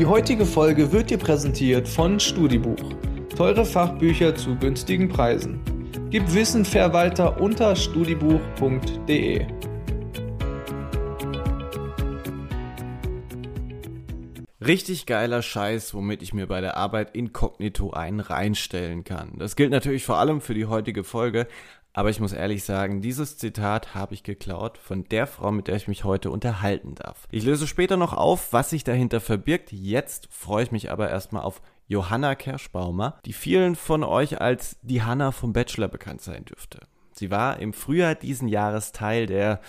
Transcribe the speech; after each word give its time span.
Die 0.00 0.06
heutige 0.06 0.46
Folge 0.46 0.92
wird 0.92 1.10
dir 1.10 1.18
präsentiert 1.18 1.86
von 1.86 2.18
Studibuch. 2.18 2.94
Teure 3.36 3.66
Fachbücher 3.66 4.34
zu 4.34 4.56
günstigen 4.56 5.10
Preisen. 5.10 5.60
Gib 6.08 6.32
Wissen 6.32 6.64
Verwalter 6.64 7.38
unter 7.38 7.76
studibuch.de. 7.76 9.46
Richtig 14.62 15.04
geiler 15.04 15.42
Scheiß, 15.42 15.92
womit 15.92 16.22
ich 16.22 16.32
mir 16.32 16.46
bei 16.46 16.62
der 16.62 16.78
Arbeit 16.78 17.14
inkognito 17.14 17.90
einen 17.90 18.20
reinstellen 18.20 19.04
kann. 19.04 19.32
Das 19.36 19.54
gilt 19.54 19.70
natürlich 19.70 20.04
vor 20.06 20.16
allem 20.16 20.40
für 20.40 20.54
die 20.54 20.64
heutige 20.64 21.04
Folge, 21.04 21.46
aber 21.92 22.10
ich 22.10 22.20
muss 22.20 22.32
ehrlich 22.32 22.64
sagen, 22.64 23.02
dieses 23.02 23.36
Zitat 23.36 23.94
habe 23.94 24.14
ich 24.14 24.22
geklaut 24.22 24.78
von 24.78 25.04
der 25.04 25.26
Frau, 25.26 25.50
mit 25.50 25.66
der 25.66 25.76
ich 25.76 25.88
mich 25.88 26.04
heute 26.04 26.30
unterhalten 26.30 26.94
darf. 26.94 27.26
Ich 27.30 27.44
löse 27.44 27.66
später 27.66 27.96
noch 27.96 28.12
auf, 28.12 28.52
was 28.52 28.70
sich 28.70 28.84
dahinter 28.84 29.20
verbirgt. 29.20 29.72
Jetzt 29.72 30.28
freue 30.30 30.64
ich 30.64 30.72
mich 30.72 30.90
aber 30.90 31.10
erstmal 31.10 31.42
auf 31.42 31.60
Johanna 31.88 32.36
Kerschbaumer, 32.36 33.18
die 33.24 33.32
vielen 33.32 33.74
von 33.74 34.04
euch 34.04 34.40
als 34.40 34.78
die 34.82 35.02
Hanna 35.02 35.32
vom 35.32 35.52
Bachelor 35.52 35.88
bekannt 35.88 36.22
sein 36.22 36.44
dürfte. 36.44 36.80
Sie 37.12 37.32
war 37.32 37.58
im 37.58 37.72
Frühjahr 37.72 38.14
diesen 38.14 38.46
Jahres 38.46 38.92
Teil 38.92 39.26
der, 39.26 39.60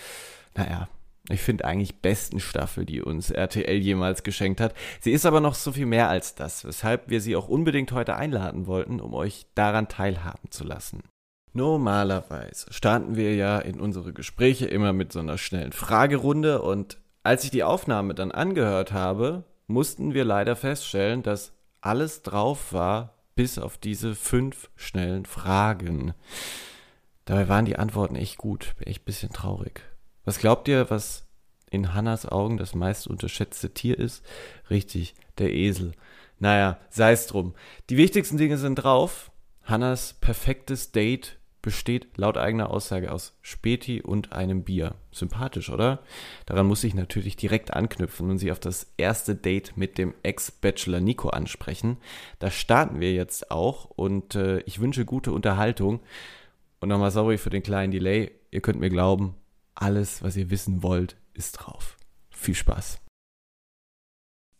naja, 0.54 0.88
ich 1.28 1.40
finde 1.40 1.64
eigentlich 1.64 2.00
besten 2.00 2.40
Staffel, 2.40 2.84
die 2.84 3.02
uns 3.02 3.30
RTL 3.30 3.76
jemals 3.76 4.22
geschenkt 4.22 4.60
hat. 4.60 4.74
Sie 5.00 5.12
ist 5.12 5.26
aber 5.26 5.40
noch 5.40 5.54
so 5.54 5.72
viel 5.72 5.86
mehr 5.86 6.08
als 6.08 6.34
das, 6.34 6.64
weshalb 6.64 7.10
wir 7.10 7.20
sie 7.20 7.36
auch 7.36 7.48
unbedingt 7.48 7.92
heute 7.92 8.16
einladen 8.16 8.66
wollten, 8.66 9.00
um 9.00 9.14
euch 9.14 9.46
daran 9.54 9.88
teilhaben 9.88 10.50
zu 10.50 10.64
lassen. 10.64 11.02
Normalerweise 11.54 12.72
starten 12.72 13.16
wir 13.16 13.34
ja 13.34 13.58
in 13.58 13.78
unsere 13.78 14.12
Gespräche 14.12 14.66
immer 14.66 14.92
mit 14.92 15.12
so 15.12 15.18
einer 15.18 15.36
schnellen 15.36 15.72
Fragerunde 15.72 16.62
und 16.62 16.98
als 17.22 17.44
ich 17.44 17.50
die 17.50 17.62
Aufnahme 17.62 18.14
dann 18.14 18.32
angehört 18.32 18.92
habe, 18.92 19.44
mussten 19.66 20.14
wir 20.14 20.24
leider 20.24 20.56
feststellen, 20.56 21.22
dass 21.22 21.52
alles 21.80 22.22
drauf 22.22 22.72
war, 22.72 23.14
bis 23.34 23.58
auf 23.58 23.78
diese 23.78 24.14
fünf 24.14 24.70
schnellen 24.76 25.26
Fragen. 25.26 26.14
Dabei 27.24 27.48
waren 27.48 27.64
die 27.64 27.76
Antworten 27.76 28.16
echt 28.16 28.38
gut, 28.38 28.74
bin 28.78 28.88
echt 28.88 29.02
ein 29.02 29.04
bisschen 29.04 29.32
traurig. 29.32 29.82
Was 30.24 30.38
glaubt 30.38 30.68
ihr, 30.68 30.90
was 30.90 31.26
in 31.70 31.94
Hannas 31.94 32.26
Augen 32.26 32.56
das 32.56 32.74
meist 32.74 33.06
unterschätzte 33.06 33.72
Tier 33.72 33.98
ist? 33.98 34.24
Richtig, 34.70 35.14
der 35.38 35.52
Esel. 35.52 35.92
Naja, 36.38 36.78
sei 36.90 37.12
es 37.12 37.26
drum. 37.26 37.54
Die 37.90 37.96
wichtigsten 37.96 38.36
Dinge 38.36 38.58
sind 38.58 38.76
drauf. 38.76 39.30
Hannas 39.64 40.14
perfektes 40.14 40.92
Date 40.92 41.38
besteht 41.62 42.18
laut 42.18 42.36
eigener 42.36 42.70
Aussage 42.70 43.12
aus 43.12 43.38
Späti 43.40 44.02
und 44.02 44.32
einem 44.32 44.64
Bier. 44.64 44.96
Sympathisch, 45.12 45.70
oder? 45.70 46.00
Daran 46.44 46.66
muss 46.66 46.84
ich 46.84 46.94
natürlich 46.94 47.36
direkt 47.36 47.72
anknüpfen 47.72 48.28
und 48.28 48.38
sie 48.38 48.50
auf 48.50 48.58
das 48.58 48.92
erste 48.96 49.36
Date 49.36 49.76
mit 49.76 49.96
dem 49.96 50.14
Ex-Bachelor 50.24 51.00
Nico 51.00 51.28
ansprechen. 51.28 51.98
Da 52.40 52.50
starten 52.50 53.00
wir 53.00 53.12
jetzt 53.12 53.50
auch 53.50 53.86
und 53.86 54.34
äh, 54.34 54.58
ich 54.60 54.80
wünsche 54.80 55.04
gute 55.04 55.32
Unterhaltung. 55.32 56.00
Und 56.80 56.88
nochmal 56.88 57.12
sorry 57.12 57.38
für 57.38 57.50
den 57.50 57.62
kleinen 57.62 57.92
Delay. 57.92 58.32
Ihr 58.50 58.60
könnt 58.60 58.80
mir 58.80 58.90
glauben, 58.90 59.36
alles, 59.74 60.22
was 60.22 60.36
ihr 60.36 60.50
wissen 60.50 60.82
wollt, 60.82 61.16
ist 61.32 61.52
drauf. 61.52 61.96
Viel 62.30 62.56
Spaß. 62.56 63.00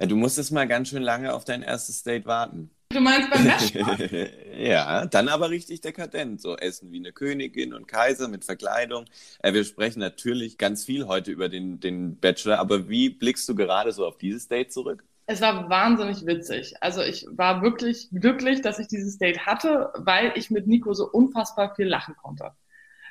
Ja, 0.00 0.06
du 0.06 0.16
musstest 0.16 0.52
mal 0.52 0.68
ganz 0.68 0.88
schön 0.88 1.02
lange 1.02 1.34
auf 1.34 1.44
dein 1.44 1.62
erstes 1.62 2.04
Date 2.04 2.26
warten. 2.26 2.70
Du 2.92 3.00
meinst 3.00 3.30
beim 3.30 3.46
Waschbad? 3.46 4.10
ja, 4.58 5.06
dann 5.06 5.28
aber 5.28 5.50
richtig 5.50 5.80
dekadent. 5.80 6.40
So 6.40 6.56
essen 6.56 6.92
wie 6.92 6.98
eine 6.98 7.12
Königin 7.12 7.72
und 7.72 7.88
Kaiser 7.88 8.28
mit 8.28 8.44
Verkleidung. 8.44 9.06
Äh, 9.40 9.54
wir 9.54 9.64
sprechen 9.64 10.00
natürlich 10.00 10.58
ganz 10.58 10.84
viel 10.84 11.06
heute 11.06 11.30
über 11.30 11.48
den, 11.48 11.80
den 11.80 12.18
Bachelor, 12.18 12.58
aber 12.58 12.88
wie 12.88 13.10
blickst 13.10 13.48
du 13.48 13.54
gerade 13.54 13.92
so 13.92 14.06
auf 14.06 14.18
dieses 14.18 14.48
Date 14.48 14.72
zurück? 14.72 15.04
Es 15.26 15.40
war 15.40 15.70
wahnsinnig 15.70 16.26
witzig. 16.26 16.74
Also 16.80 17.02
ich 17.02 17.26
war 17.30 17.62
wirklich 17.62 18.08
glücklich, 18.10 18.60
dass 18.60 18.78
ich 18.78 18.88
dieses 18.88 19.18
Date 19.18 19.46
hatte, 19.46 19.90
weil 19.96 20.32
ich 20.34 20.50
mit 20.50 20.66
Nico 20.66 20.92
so 20.94 21.08
unfassbar 21.08 21.74
viel 21.74 21.86
lachen 21.86 22.16
konnte. 22.16 22.50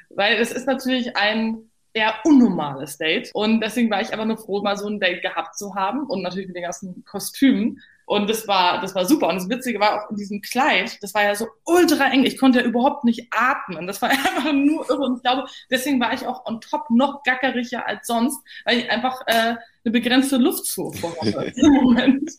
Weil 0.09 0.35
es 0.35 0.51
ist 0.51 0.67
natürlich 0.67 1.15
ein 1.15 1.71
eher 1.93 2.15
unnormales 2.23 2.97
Date. 2.97 3.31
Und 3.33 3.61
deswegen 3.61 3.89
war 3.89 4.01
ich 4.01 4.13
aber 4.13 4.25
nur 4.25 4.37
froh, 4.37 4.61
mal 4.61 4.77
so 4.77 4.87
ein 4.87 4.99
Date 4.99 5.21
gehabt 5.21 5.57
zu 5.57 5.75
haben 5.75 6.05
und 6.05 6.21
natürlich 6.21 6.47
mit 6.47 6.55
den 6.55 6.63
ganzen 6.63 7.03
Kostümen. 7.05 7.81
Und 8.11 8.29
das 8.29 8.45
war, 8.45 8.81
das 8.81 8.93
war 8.93 9.05
super. 9.05 9.29
Und 9.29 9.35
das 9.35 9.47
Witzige 9.47 9.79
war 9.79 9.95
auch 9.95 10.09
in 10.09 10.17
diesem 10.17 10.41
Kleid, 10.41 11.01
das 11.01 11.13
war 11.13 11.23
ja 11.23 11.33
so 11.33 11.47
ultra 11.63 12.11
eng. 12.11 12.25
Ich 12.25 12.37
konnte 12.37 12.59
ja 12.59 12.65
überhaupt 12.65 13.05
nicht 13.05 13.29
atmen. 13.31 13.87
Das 13.87 14.01
war 14.01 14.09
einfach 14.09 14.51
nur 14.51 14.85
irre. 14.89 15.03
Und 15.03 15.15
ich 15.15 15.23
glaube, 15.23 15.47
deswegen 15.69 15.97
war 16.01 16.11
ich 16.11 16.27
auch 16.27 16.45
on 16.45 16.59
top 16.59 16.89
noch 16.89 17.23
gackeriger 17.23 17.87
als 17.87 18.07
sonst, 18.07 18.43
weil 18.65 18.79
ich 18.79 18.91
einfach 18.91 19.21
äh, 19.27 19.55
eine 19.85 19.91
begrenzte 19.93 20.35
Luftzufuhr 20.35 21.15
hatte 21.21 21.53
im 21.55 21.71
Moment. 21.71 22.29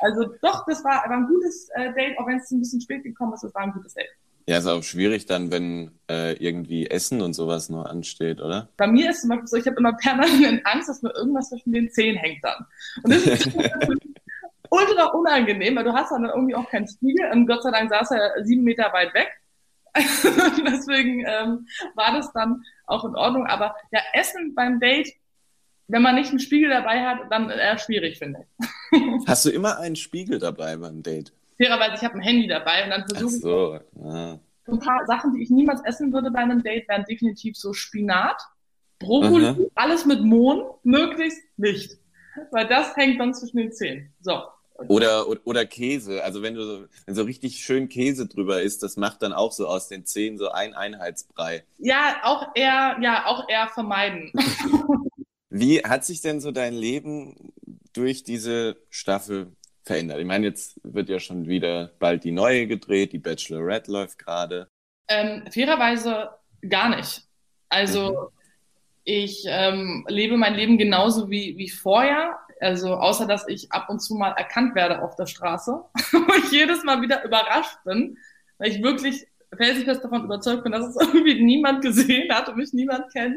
Also 0.00 0.24
doch, 0.40 0.64
das 0.66 0.82
war, 0.82 1.04
war 1.06 1.18
ein 1.18 1.26
gutes 1.26 1.68
äh, 1.74 1.92
Date, 1.92 2.18
auch 2.18 2.26
wenn 2.26 2.38
es 2.38 2.50
ein 2.50 2.60
bisschen 2.60 2.80
spät 2.80 3.02
gekommen 3.02 3.34
ist, 3.34 3.44
es 3.44 3.54
war 3.54 3.60
ein 3.60 3.72
gutes 3.72 3.92
Date. 3.92 4.08
Ja, 4.46 4.56
ist 4.56 4.66
auch 4.66 4.82
schwierig 4.82 5.26
dann, 5.26 5.50
wenn 5.50 5.90
äh, 6.10 6.32
irgendwie 6.42 6.86
Essen 6.86 7.20
und 7.20 7.34
sowas 7.34 7.68
noch 7.68 7.84
ansteht, 7.84 8.40
oder? 8.40 8.70
Bei 8.78 8.86
mir 8.86 9.10
ist 9.10 9.20
zum 9.20 9.28
Beispiel 9.28 9.48
so, 9.48 9.56
ich 9.58 9.66
habe 9.66 9.76
immer 9.76 9.92
permanent 9.92 10.66
Angst, 10.66 10.88
dass 10.88 11.02
mir 11.02 11.14
irgendwas 11.14 11.50
zwischen 11.50 11.74
den 11.74 11.90
Zehen 11.90 12.16
hängt 12.16 12.42
dann. 12.42 12.64
Und 13.02 13.12
das 13.12 13.26
ist 13.26 13.50
ultra 14.74 15.06
unangenehm, 15.06 15.76
weil 15.76 15.84
du 15.84 15.92
hast 15.92 16.10
dann 16.10 16.24
irgendwie 16.24 16.54
auch 16.54 16.68
keinen 16.68 16.88
Spiegel 16.88 17.30
und 17.30 17.46
Gott 17.46 17.62
sei 17.62 17.70
Dank 17.70 17.90
saß 17.90 18.10
er 18.12 18.44
sieben 18.44 18.64
Meter 18.64 18.92
weit 18.92 19.14
weg. 19.14 19.30
Deswegen 19.94 21.24
ähm, 21.26 21.66
war 21.94 22.12
das 22.12 22.32
dann 22.32 22.64
auch 22.86 23.04
in 23.04 23.14
Ordnung. 23.14 23.46
Aber 23.46 23.76
ja, 23.92 24.00
Essen 24.12 24.54
beim 24.54 24.80
Date, 24.80 25.12
wenn 25.86 26.02
man 26.02 26.16
nicht 26.16 26.30
einen 26.30 26.40
Spiegel 26.40 26.70
dabei 26.70 27.06
hat, 27.06 27.30
dann 27.30 27.48
eher 27.50 27.78
schwierig, 27.78 28.18
finde 28.18 28.44
ich. 28.90 29.00
Hast 29.26 29.44
du 29.44 29.50
immer 29.50 29.78
einen 29.78 29.96
Spiegel 29.96 30.38
dabei 30.38 30.76
beim 30.76 31.02
Date? 31.02 31.32
fairerweise, 31.56 31.94
ich 31.96 32.04
habe 32.04 32.14
ein 32.14 32.20
Handy 32.20 32.46
dabei 32.46 32.84
und 32.84 32.90
dann 32.90 33.08
versuche 33.08 33.30
so, 33.30 33.76
ich. 33.76 34.02
Ja. 34.02 34.38
Ein 34.66 34.78
paar 34.78 35.06
Sachen, 35.06 35.34
die 35.34 35.42
ich 35.42 35.50
niemals 35.50 35.82
essen 35.84 36.12
würde 36.12 36.30
bei 36.30 36.40
einem 36.40 36.62
Date, 36.62 36.88
wären 36.88 37.04
definitiv 37.04 37.56
so 37.56 37.72
Spinat, 37.72 38.40
Brokkoli, 38.98 39.46
Aha. 39.46 39.56
alles 39.74 40.06
mit 40.06 40.22
Mohn, 40.22 40.64
möglichst 40.82 41.42
nicht. 41.58 41.98
Weil 42.50 42.66
das 42.66 42.96
hängt 42.96 43.20
dann 43.20 43.34
zwischen 43.34 43.58
den 43.58 43.72
Zähnen. 43.72 44.12
So. 44.20 44.42
Oder, 44.88 45.28
oder, 45.28 45.40
oder 45.44 45.66
Käse. 45.66 46.24
Also 46.24 46.42
wenn 46.42 46.54
du 46.54 46.64
so, 46.64 46.84
wenn 47.06 47.14
so 47.14 47.22
richtig 47.22 47.58
schön 47.58 47.88
Käse 47.88 48.26
drüber 48.26 48.60
ist, 48.60 48.82
das 48.82 48.96
macht 48.96 49.22
dann 49.22 49.32
auch 49.32 49.52
so 49.52 49.68
aus 49.68 49.88
den 49.88 50.04
Zähnen 50.04 50.36
so 50.36 50.50
ein 50.50 50.74
Einheitsbrei. 50.74 51.64
Ja, 51.78 52.20
auch 52.24 52.48
eher, 52.54 52.96
ja, 53.00 53.26
auch 53.26 53.48
eher 53.48 53.68
vermeiden. 53.68 54.32
Wie 55.50 55.78
hat 55.80 56.04
sich 56.04 56.20
denn 56.20 56.40
so 56.40 56.50
dein 56.50 56.74
Leben 56.74 57.52
durch 57.92 58.24
diese 58.24 58.76
Staffel 58.90 59.52
verändert? 59.84 60.18
Ich 60.18 60.26
meine, 60.26 60.46
jetzt 60.46 60.80
wird 60.82 61.08
ja 61.08 61.20
schon 61.20 61.46
wieder 61.46 61.92
bald 62.00 62.24
die 62.24 62.32
neue 62.32 62.66
gedreht, 62.66 63.12
die 63.12 63.20
Bachelorette 63.20 63.92
läuft 63.92 64.18
gerade. 64.18 64.68
Ähm, 65.06 65.44
fairerweise 65.52 66.30
gar 66.68 66.96
nicht. 66.96 67.22
Also 67.68 68.10
mhm. 68.10 68.28
ich 69.04 69.44
ähm, 69.46 70.04
lebe 70.08 70.36
mein 70.36 70.54
Leben 70.54 70.78
genauso 70.78 71.30
wie, 71.30 71.56
wie 71.56 71.68
vorher. 71.68 72.36
Also 72.60 72.94
außer 72.94 73.26
dass 73.26 73.48
ich 73.48 73.72
ab 73.72 73.88
und 73.88 74.00
zu 74.00 74.14
mal 74.14 74.32
erkannt 74.32 74.74
werde 74.74 75.02
auf 75.02 75.16
der 75.16 75.26
Straße, 75.26 75.72
wo 76.12 76.34
ich 76.34 76.50
jedes 76.50 76.84
Mal 76.84 77.02
wieder 77.02 77.24
überrascht 77.24 77.78
bin, 77.84 78.18
weil 78.58 78.70
ich 78.70 78.82
wirklich 78.82 79.26
felsenfest 79.56 80.04
davon 80.04 80.24
überzeugt 80.24 80.62
bin, 80.62 80.72
dass 80.72 80.86
es 80.86 80.96
irgendwie 81.00 81.42
niemand 81.42 81.82
gesehen 81.82 82.32
hat 82.32 82.48
und 82.48 82.56
mich 82.56 82.72
niemand 82.72 83.12
kennt. 83.12 83.36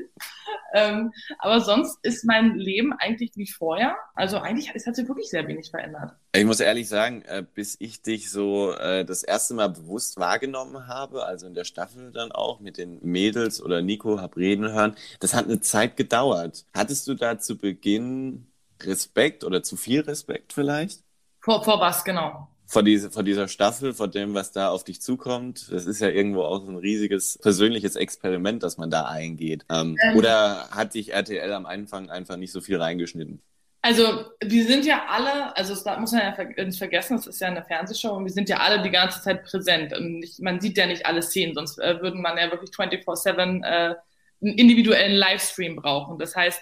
Ähm, 0.74 1.12
aber 1.40 1.62
sonst 1.62 1.98
ist 2.04 2.26
mein 2.26 2.56
Leben 2.56 2.94
eigentlich 2.94 3.32
wie 3.36 3.48
vorher. 3.48 3.96
Also 4.16 4.38
eigentlich 4.38 4.72
es 4.74 4.86
hat 4.86 4.96
sich 4.96 5.08
wirklich 5.08 5.30
sehr 5.30 5.48
wenig 5.48 5.70
verändert. 5.70 6.14
Ich 6.34 6.46
muss 6.46 6.60
ehrlich 6.60 6.90
sagen, 6.90 7.22
äh, 7.24 7.44
bis 7.54 7.76
ich 7.80 8.02
dich 8.02 8.30
so 8.30 8.74
äh, 8.74 9.06
das 9.06 9.24
erste 9.24 9.54
Mal 9.54 9.70
bewusst 9.70 10.18
wahrgenommen 10.18 10.88
habe, 10.88 11.26
also 11.26 11.48
in 11.48 11.54
der 11.54 11.64
Staffel 11.64 12.12
dann 12.12 12.32
auch 12.32 12.60
mit 12.60 12.78
den 12.78 13.00
Mädels 13.02 13.62
oder 13.62 13.82
Nico 13.82 14.20
hab 14.20 14.38
reden 14.38 14.72
hören, 14.72 14.96
das 15.20 15.34
hat 15.34 15.46
eine 15.46 15.62
Zeit 15.62 15.98
gedauert. 15.98 16.66
Hattest 16.74 17.08
du 17.08 17.14
da 17.14 17.40
zu 17.40 17.58
Beginn 17.58 18.48
Respekt 18.82 19.44
oder 19.44 19.64
zu 19.64 19.78
viel 19.78 20.01
Respekt 20.01 20.54
vielleicht? 20.54 21.01
Vor, 21.40 21.63
vor 21.63 21.80
was 21.80 22.04
genau? 22.04 22.48
vor, 22.68 22.84
diese, 22.84 23.10
vor 23.10 23.24
dieser 23.24 23.48
Staffel, 23.48 23.94
vor 23.94 24.10
dem, 24.10 24.34
was 24.34 24.51
da 24.51 24.69
auf 24.69 24.84
dich 24.84 25.01
zukommt. 25.01 25.72
Das 25.72 25.86
ist 25.86 26.01
ja 26.01 26.10
irgendwo 26.10 26.44
auch 26.44 26.60
so 26.60 26.69
ein 26.69 26.75
riesiges 26.75 27.40
persönliches 27.42 27.96
Experiment, 27.96 28.62
das 28.62 28.78
man 28.78 28.92
da 28.92 29.06
eingeht. 29.06 29.66
Ähm, 29.69 29.96
ähm, 30.04 30.18
oder 30.18 30.69
hat 30.69 30.94
dich 30.94 31.13
RTL 31.13 31.54
am 31.54 31.66
Anfang 31.66 32.10
einfach 32.10 32.36
nicht 32.36 32.51
so 32.51 32.60
viel 32.60 32.80
reingeschnitten? 32.80 33.42
Also 33.81 34.25
wir 34.44 34.66
sind 34.66 34.86
ja 34.86 35.06
alle, 35.07 35.56
also 35.56 35.74
das 35.74 36.00
muss 36.00 36.12
man 36.12 36.22
ja 36.22 36.66
nicht 36.66 36.78
vergessen, 36.78 37.16
das 37.16 37.28
ist 37.28 37.40
ja 37.40 37.48
eine 37.48 37.63
Fernsehshow 37.63 38.10
und 38.10 38.25
wir 38.25 38.34
sind 38.34 38.50
ja 38.50 38.57
alle 38.57 38.81
die 38.81 38.90
ganze 38.90 39.22
Zeit 39.22 39.46
präsent. 39.46 39.98
Und 39.98 40.19
nicht, 40.19 40.42
man 40.42 40.60
sieht 40.60 40.78
ja 40.78 40.88
nicht 40.88 41.06
alle 41.06 41.22
Szenen, 41.22 41.54
sonst 41.54 41.80
äh, 41.80 42.01
würden 42.01 42.22
man 42.22 42.38
ja 42.38 42.51
wirklich 42.51 42.72
24-7 42.72 43.63
äh, 43.63 43.96
einen 44.42 44.57
individuellen 44.57 45.16
Livestream 45.16 45.78
brauchen. 45.78 46.19
Das 46.19 46.36
heißt, 46.36 46.60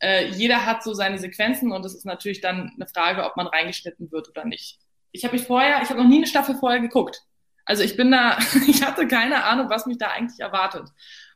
äh, 0.00 0.28
jeder 0.28 0.66
hat 0.66 0.82
so 0.82 0.94
seine 0.94 1.18
Sequenzen 1.18 1.72
und 1.72 1.84
es 1.84 1.94
ist 1.94 2.04
natürlich 2.04 2.40
dann 2.40 2.72
eine 2.74 2.86
Frage, 2.86 3.24
ob 3.24 3.36
man 3.36 3.46
reingeschnitten 3.46 4.10
wird 4.12 4.28
oder 4.28 4.44
nicht 4.44 4.78
ich 5.16 5.24
habe 5.24 5.36
mich 5.36 5.46
vorher, 5.46 5.82
ich 5.82 5.88
habe 5.90 6.00
noch 6.00 6.08
nie 6.08 6.18
eine 6.18 6.26
Staffel 6.26 6.56
vorher 6.56 6.80
geguckt. 6.80 7.22
Also 7.64 7.82
ich 7.82 7.96
bin 7.96 8.10
da, 8.10 8.38
ich 8.68 8.84
hatte 8.84 9.08
keine 9.08 9.44
Ahnung, 9.44 9.68
was 9.70 9.86
mich 9.86 9.98
da 9.98 10.08
eigentlich 10.08 10.40
erwartet. 10.40 10.88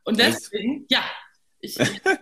Und 0.03 0.19
deswegen, 0.19 0.85
ja, 0.89 1.03
ich, 1.59 1.77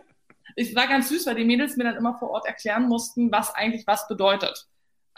ich 0.56 0.75
war 0.75 0.88
ganz 0.88 1.09
süß, 1.09 1.25
weil 1.27 1.36
die 1.36 1.45
Mädels 1.45 1.77
mir 1.77 1.83
dann 1.83 1.97
immer 1.97 2.18
vor 2.18 2.31
Ort 2.31 2.47
erklären 2.47 2.88
mussten, 2.88 3.31
was 3.31 3.53
eigentlich 3.53 3.85
was 3.85 4.07
bedeutet. 4.07 4.68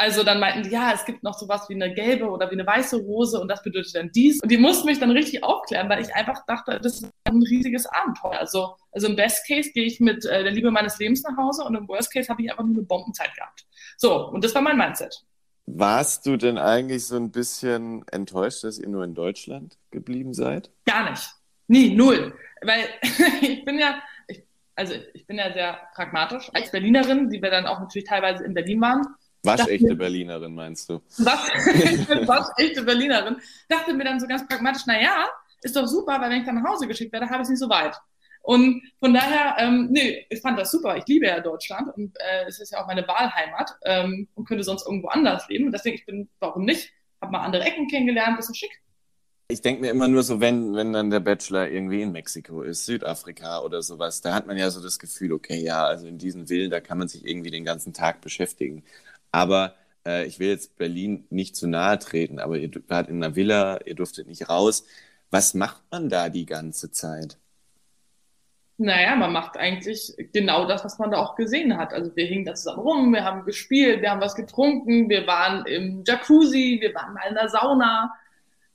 Also 0.02 0.24
dann 0.24 0.40
meinten 0.40 0.64
die, 0.64 0.72
ja, 0.72 0.94
es 0.96 1.06
gibt 1.06 1.22
noch 1.22 1.38
sowas 1.38 1.70
wie 1.70 1.76
eine 1.76 1.94
gelbe 1.94 2.28
oder 2.28 2.50
wie 2.50 2.56
eine 2.56 2.66
weiße 2.66 2.98
Rose 3.02 3.40
und 3.40 3.48
das 3.48 3.62
bedeutet 3.62 3.94
dann 3.94 4.12
dies. 4.12 4.42
Und 4.42 4.50
die 4.50 4.58
mussten 4.58 4.88
mich 4.88 4.98
dann 4.98 5.12
richtig 5.12 5.44
aufklären, 5.44 5.88
weil 5.90 6.02
ich 6.02 6.12
einfach 6.16 6.44
dachte, 6.48 6.80
das 6.82 7.02
ist 7.02 7.12
ein 7.26 7.44
riesiges 7.44 7.86
Abenteuer. 7.86 8.40
Also, 8.40 8.78
also 8.92 9.06
im 9.06 9.16
Best 9.16 9.46
Case 9.48 9.70
gehe 9.72 9.84
ich 9.84 10.00
mit 10.00 10.26
äh, 10.26 10.42
der 10.42 10.54
Liebe 10.54 10.72
meines 10.72 10.98
Lebens 10.98 11.22
nach 11.22 11.38
Hause 11.38 11.66
und 11.66 11.76
im 11.76 11.88
Worst 11.88 12.12
Case 12.12 12.30
habe 12.30 12.42
ich 12.42 12.50
einfach 12.50 12.64
nur 12.64 12.78
eine 12.78 12.82
Bombenzeit 12.82 13.32
gehabt. 13.36 13.64
So, 13.96 14.30
und 14.30 14.44
das 14.44 14.56
war 14.56 14.64
mein 14.64 14.76
Mindset. 14.76 15.24
Warst 15.68 16.26
du 16.26 16.36
denn 16.36 16.58
eigentlich 16.58 17.06
so 17.06 17.16
ein 17.16 17.30
bisschen 17.30 18.04
enttäuscht, 18.08 18.64
dass 18.64 18.80
ihr 18.80 18.90
nur 18.90 19.04
in 19.04 19.14
Deutschland 19.14 19.78
geblieben 19.92 20.34
seid? 20.34 20.72
Gar 20.88 21.12
nicht. 21.12 21.30
Nie, 21.68 21.94
null. 21.94 22.34
Weil 22.64 22.86
ich 23.42 23.64
bin 23.66 23.78
ja, 23.78 24.02
ich, 24.28 24.42
also 24.76 24.96
ich 25.14 25.28
bin 25.28 25.38
ja 25.38 25.54
sehr 25.54 25.78
pragmatisch 25.94 26.50
als 26.56 26.72
Berlinerin, 26.72 27.30
die 27.30 27.40
wir 27.40 27.52
dann 27.52 27.68
auch 27.68 27.80
natürlich 27.80 28.08
teilweise 28.08 28.44
in 28.44 28.56
Berlin 28.56 28.82
waren 28.82 29.04
Waschechte 29.44 29.96
Berlinerin, 29.96 30.54
meinst 30.54 30.90
du? 30.90 31.02
Was, 31.18 31.48
waschechte 32.28 32.84
Berlinerin. 32.84 33.38
Dachte 33.68 33.94
mir 33.94 34.04
dann 34.04 34.20
so 34.20 34.28
ganz 34.28 34.48
pragmatisch, 34.48 34.84
na 34.86 35.02
ja, 35.02 35.28
ist 35.62 35.76
doch 35.76 35.88
super, 35.88 36.20
weil 36.20 36.30
wenn 36.30 36.42
ich 36.42 36.46
dann 36.46 36.62
nach 36.62 36.70
Hause 36.72 36.88
geschickt 36.88 37.12
werde, 37.12 37.28
habe 37.28 37.38
ich 37.38 37.44
es 37.44 37.50
nicht 37.50 37.60
so 37.60 37.70
weit. 37.70 37.96
Und 38.44 38.82
von 39.00 39.14
daher, 39.14 39.56
ähm, 39.60 39.90
nee, 39.92 40.26
ich 40.30 40.42
fand 40.42 40.58
das 40.58 40.72
super. 40.72 40.98
Ich 40.98 41.06
liebe 41.06 41.28
ja 41.28 41.40
Deutschland 41.40 41.96
und 41.96 42.16
äh, 42.20 42.48
es 42.48 42.60
ist 42.60 42.72
ja 42.72 42.82
auch 42.82 42.88
meine 42.88 43.08
Wahlheimat 43.08 43.78
ähm, 43.86 44.28
und 44.34 44.48
könnte 44.48 44.64
sonst 44.64 44.86
irgendwo 44.88 45.10
anders 45.10 45.48
leben. 45.48 45.68
Und 45.68 45.74
deswegen, 45.74 45.96
ich 45.96 46.06
bin, 46.06 46.28
warum 46.40 46.66
nicht? 46.66 46.92
Hab 47.22 47.32
mal 47.32 47.42
andere 47.42 47.64
Ecken 47.64 47.88
kennengelernt, 47.88 48.40
das 48.40 48.50
ist 48.50 48.58
schick. 48.58 48.82
Ich 49.50 49.62
denke 49.62 49.82
mir 49.82 49.92
immer 49.92 50.08
nur 50.08 50.24
so, 50.24 50.40
wenn, 50.40 50.74
wenn 50.76 50.94
dann 50.94 51.10
der 51.10 51.20
Bachelor 51.20 51.68
irgendwie 51.68 52.02
in 52.02 52.14
Mexiko 52.14 52.62
ist, 52.64 52.86
Südafrika 52.86 53.60
oder 53.60 53.82
sowas, 53.82 54.22
da 54.22 54.34
hat 54.34 54.48
man 54.48 54.58
ja 54.58 54.70
so 54.70 54.82
das 54.82 54.98
Gefühl, 54.98 55.34
okay, 55.34 55.62
ja, 55.62 55.86
also 55.86 56.08
in 56.08 56.18
diesen 56.18 56.48
Villen, 56.48 56.72
da 56.72 56.80
kann 56.80 56.98
man 56.98 57.10
sich 57.10 57.26
irgendwie 57.26 57.52
den 57.52 57.66
ganzen 57.66 57.92
Tag 57.92 58.22
beschäftigen. 58.22 58.84
Aber 59.32 59.76
äh, 60.06 60.26
ich 60.26 60.40
will 60.40 60.50
jetzt 60.50 60.78
Berlin 60.78 61.26
nicht 61.30 61.56
zu 61.56 61.68
nahe 61.68 62.00
treten, 62.00 62.40
aber 62.40 62.58
ihr 62.58 62.72
wart 62.88 63.10
in 63.10 63.24
einer 63.24 63.36
Villa, 63.36 63.80
ihr 63.86 63.96
durftet 63.96 64.28
nicht 64.28 64.50
raus. 64.50 64.86
Was 65.30 65.54
macht 65.54 65.82
man 65.92 66.10
da 66.10 66.30
die 66.30 66.46
ganze 66.46 66.92
Zeit? 66.92 67.38
Naja, 68.78 69.16
man 69.16 69.32
macht 69.32 69.58
eigentlich 69.58 70.16
genau 70.34 70.66
das, 70.68 70.84
was 70.84 70.98
man 70.98 71.12
da 71.12 71.18
auch 71.18 71.36
gesehen 71.36 71.78
hat. 71.78 71.94
Also 71.94 72.16
wir 72.16 72.26
hingen 72.26 72.46
da 72.46 72.56
zusammen 72.56 72.80
rum, 72.80 73.14
wir 73.14 73.24
haben 73.24 73.46
gespielt, 73.46 74.02
wir 74.02 74.10
haben 74.10 74.22
was 74.22 74.36
getrunken, 74.36 75.08
wir 75.08 75.28
waren 75.28 75.66
im 75.68 76.04
Jacuzzi, 76.06 76.80
wir 76.82 76.94
waren 76.96 77.14
mal 77.14 77.28
in 77.30 77.36
der 77.36 77.50
Sauna. 77.50 78.12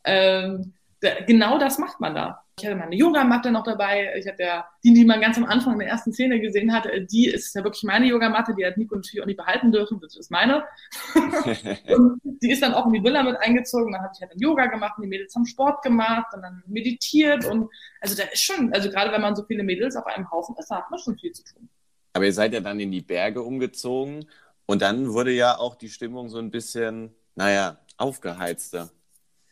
Ähm, 0.05 0.75
da, 1.00 1.20
genau 1.26 1.59
das 1.59 1.79
macht 1.79 1.99
man 1.99 2.14
da. 2.14 2.45
Ich 2.58 2.64
hatte 2.64 2.76
meine 2.76 2.97
Yogamatte 2.97 3.50
noch 3.50 3.64
dabei. 3.64 4.14
Ich 4.17 4.26
hatte 4.26 4.43
ja 4.43 4.67
die, 4.82 4.94
die 4.94 5.05
man 5.05 5.20
ganz 5.20 5.37
am 5.37 5.44
Anfang 5.44 5.75
in 5.75 5.81
der 5.81 5.88
ersten 5.88 6.14
Szene 6.14 6.41
gesehen 6.41 6.73
hatte, 6.73 7.03
die 7.03 7.26
ist 7.26 7.55
ja 7.55 7.62
wirklich 7.62 7.82
meine 7.82 8.06
Yogamatte. 8.06 8.55
Die 8.55 8.64
hat 8.64 8.79
Nico 8.79 8.94
natürlich 8.94 9.20
auch 9.20 9.26
nicht 9.26 9.37
behalten 9.37 9.73
dürfen. 9.73 10.00
Das 10.00 10.17
ist 10.17 10.31
meine. 10.31 10.64
und 11.14 12.19
die 12.25 12.50
ist 12.50 12.62
dann 12.62 12.73
auch 12.73 12.87
in 12.87 12.94
die 12.94 13.05
Villa 13.05 13.23
mit 13.25 13.37
eingezogen. 13.37 13.93
Dann 13.93 14.00
habe 14.00 14.12
ich 14.14 14.23
halt 14.23 14.32
dann 14.32 14.38
Yoga 14.38 14.69
gemacht, 14.69 14.94
die 15.03 15.06
Mädels 15.06 15.35
haben 15.35 15.44
Sport 15.44 15.82
gemacht 15.82 16.32
und 16.32 16.41
dann 16.41 16.62
meditiert. 16.67 17.44
Und 17.44 17.69
also 18.00 18.17
da 18.17 18.23
ist 18.23 18.43
schon, 18.43 18.73
also 18.73 18.88
gerade 18.88 19.12
wenn 19.12 19.20
man 19.20 19.37
so 19.37 19.44
viele 19.44 19.62
Mädels 19.62 19.94
auf 19.94 20.06
einem 20.06 20.31
Haufen 20.31 20.56
ist, 20.59 20.70
da 20.70 20.76
hat 20.76 20.91
man 20.91 20.99
schon 20.99 21.19
viel 21.19 21.32
zu 21.32 21.44
tun. 21.44 21.69
Aber 22.14 22.25
ihr 22.25 22.32
seid 22.32 22.55
ja 22.55 22.61
dann 22.61 22.81
in 22.81 22.91
die 22.91 23.02
Berge 23.02 23.43
umgezogen 23.43 24.31
und 24.64 24.81
dann 24.81 25.12
wurde 25.12 25.32
ja 25.32 25.59
auch 25.59 25.75
die 25.75 25.91
Stimmung 25.91 26.31
so 26.31 26.38
ein 26.38 26.50
bisschen, 26.50 27.14
naja, 27.35 27.76
aufgeheizter. 27.99 28.88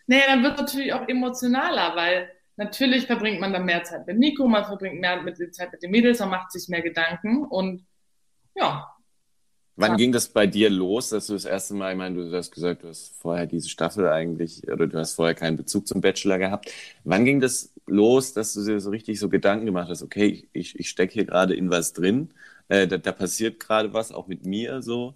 Naja, 0.07 0.23
dann 0.29 0.43
wird 0.43 0.55
es 0.55 0.61
natürlich 0.61 0.95
auch 0.95 1.07
emotionaler, 1.07 1.95
weil 1.97 2.31
Natürlich 2.56 3.06
verbringt 3.06 3.41
man 3.41 3.53
dann 3.53 3.65
mehr 3.65 3.83
Zeit 3.83 4.06
mit 4.06 4.19
Nico, 4.19 4.47
man 4.47 4.65
verbringt 4.65 5.01
mehr 5.01 5.21
mit 5.23 5.55
Zeit 5.55 5.73
mit 5.73 5.83
den 5.83 5.91
Mädels, 5.91 6.21
man 6.21 6.31
macht 6.31 6.53
sich 6.53 6.69
mehr 6.69 6.83
Gedanken 6.83 7.45
und 7.45 7.85
ja. 8.55 8.91
Wann 9.77 9.93
ja. 9.93 9.97
ging 9.97 10.12
das 10.12 10.29
bei 10.29 10.47
dir 10.47 10.71
los, 10.71 11.09
dass 11.09 11.27
du 11.27 11.33
das 11.33 11.47
erste 11.47 11.75
Mal, 11.75 11.93
ich 11.93 11.99
meine, 11.99 12.15
du 12.15 12.37
hast 12.37 12.53
gesagt, 12.53 12.85
du 12.85 12.89
hast 12.89 13.21
vorher 13.21 13.47
diese 13.47 13.69
Staffel 13.69 14.09
eigentlich, 14.09 14.62
oder 14.71 14.87
du 14.87 14.97
hast 14.99 15.15
vorher 15.15 15.35
keinen 15.35 15.56
Bezug 15.56 15.89
zum 15.89 16.01
Bachelor 16.01 16.39
gehabt. 16.39 16.71
Wann 17.03 17.25
ging 17.25 17.41
das 17.41 17.73
los, 17.87 18.33
dass 18.33 18.55
du 18.55 18.65
dir 18.65 18.79
so 18.79 18.91
richtig 18.91 19.19
so 19.19 19.29
Gedanken 19.29 19.67
gemacht 19.67 19.89
hast, 19.91 20.05
okay, 20.05 20.49
ich, 20.53 20.79
ich 20.79 20.89
stecke 20.89 21.15
hier 21.15 21.25
gerade 21.25 21.55
in 21.57 21.71
was 21.71 21.93
drin, 21.93 22.33
äh, 22.69 22.87
da, 22.87 22.99
da 22.99 23.11
passiert 23.11 23.59
gerade 23.59 23.93
was, 23.93 24.12
auch 24.12 24.29
mit 24.29 24.47
mir 24.47 24.81
so? 24.81 25.15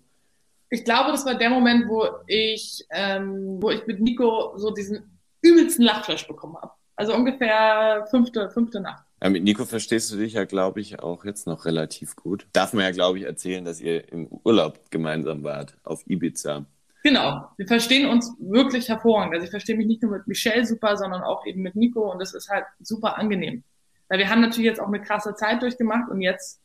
Ich 0.70 0.84
glaube, 0.84 1.12
das 1.12 1.24
war 1.24 1.36
der 1.36 1.50
Moment, 1.50 1.88
wo 1.88 2.04
ich, 2.26 2.84
ähm, 2.90 3.62
wo 3.62 3.70
ich 3.70 3.86
mit 3.86 4.00
Nico 4.00 4.58
so 4.58 4.72
diesen 4.72 5.20
übelsten 5.40 5.84
Lachflash 5.84 6.26
bekommen 6.26 6.56
habe. 6.56 6.72
Also 6.98 7.14
ungefähr 7.14 8.08
fünfte, 8.10 8.50
fünfte 8.50 8.80
Nacht. 8.80 9.04
Ja, 9.22 9.30
mit 9.30 9.44
Nico 9.44 9.64
verstehst 9.64 10.12
du 10.12 10.16
dich 10.16 10.32
ja, 10.32 10.44
glaube 10.44 10.80
ich, 10.80 10.98
auch 11.00 11.24
jetzt 11.24 11.46
noch 11.46 11.64
relativ 11.64 12.16
gut. 12.16 12.48
Darf 12.52 12.72
man 12.72 12.82
ja, 12.82 12.90
glaube 12.90 13.18
ich, 13.18 13.24
erzählen, 13.24 13.64
dass 13.64 13.80
ihr 13.80 14.12
im 14.12 14.26
Urlaub 14.42 14.90
gemeinsam 14.90 15.44
wart 15.44 15.76
auf 15.84 16.02
Ibiza. 16.08 16.66
Genau, 17.04 17.46
wir 17.56 17.68
verstehen 17.68 18.08
uns 18.08 18.34
wirklich 18.40 18.88
hervorragend. 18.88 19.32
Also 19.32 19.44
ich 19.44 19.50
verstehe 19.50 19.76
mich 19.76 19.86
nicht 19.86 20.02
nur 20.02 20.10
mit 20.10 20.26
Michelle 20.26 20.66
super, 20.66 20.96
sondern 20.96 21.22
auch 21.22 21.46
eben 21.46 21.62
mit 21.62 21.76
Nico 21.76 22.10
und 22.10 22.18
das 22.18 22.34
ist 22.34 22.48
halt 22.48 22.64
super 22.80 23.16
angenehm. 23.16 23.62
Weil 24.08 24.18
wir 24.18 24.28
haben 24.28 24.40
natürlich 24.40 24.66
jetzt 24.66 24.80
auch 24.80 24.88
eine 24.88 25.00
krasse 25.00 25.36
Zeit 25.36 25.62
durchgemacht 25.62 26.10
und 26.10 26.20
jetzt 26.20 26.60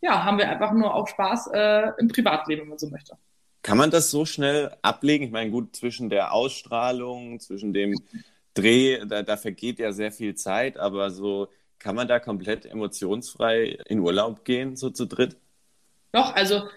ja, 0.00 0.24
haben 0.24 0.38
wir 0.38 0.48
einfach 0.48 0.72
nur 0.72 0.92
auch 0.92 1.06
Spaß 1.06 1.50
äh, 1.54 1.92
im 1.98 2.08
Privatleben, 2.08 2.62
wenn 2.62 2.70
man 2.70 2.78
so 2.78 2.90
möchte. 2.90 3.16
Kann 3.62 3.78
man 3.78 3.92
das 3.92 4.10
so 4.10 4.24
schnell 4.24 4.74
ablegen? 4.82 5.26
Ich 5.26 5.30
meine, 5.30 5.50
gut, 5.50 5.76
zwischen 5.76 6.08
der 6.08 6.32
Ausstrahlung, 6.32 7.38
zwischen 7.38 7.72
dem 7.72 7.94
Dreh, 8.54 9.04
da, 9.06 9.22
da 9.22 9.36
vergeht 9.36 9.78
ja 9.78 9.92
sehr 9.92 10.12
viel 10.12 10.34
Zeit, 10.34 10.76
aber 10.76 11.10
so 11.10 11.48
kann 11.78 11.94
man 11.96 12.08
da 12.08 12.18
komplett 12.18 12.66
emotionsfrei 12.66 13.78
in 13.86 14.00
Urlaub 14.00 14.44
gehen, 14.44 14.76
so 14.76 14.90
zu 14.90 15.06
dritt? 15.06 15.36
Doch, 16.12 16.34
also 16.34 16.68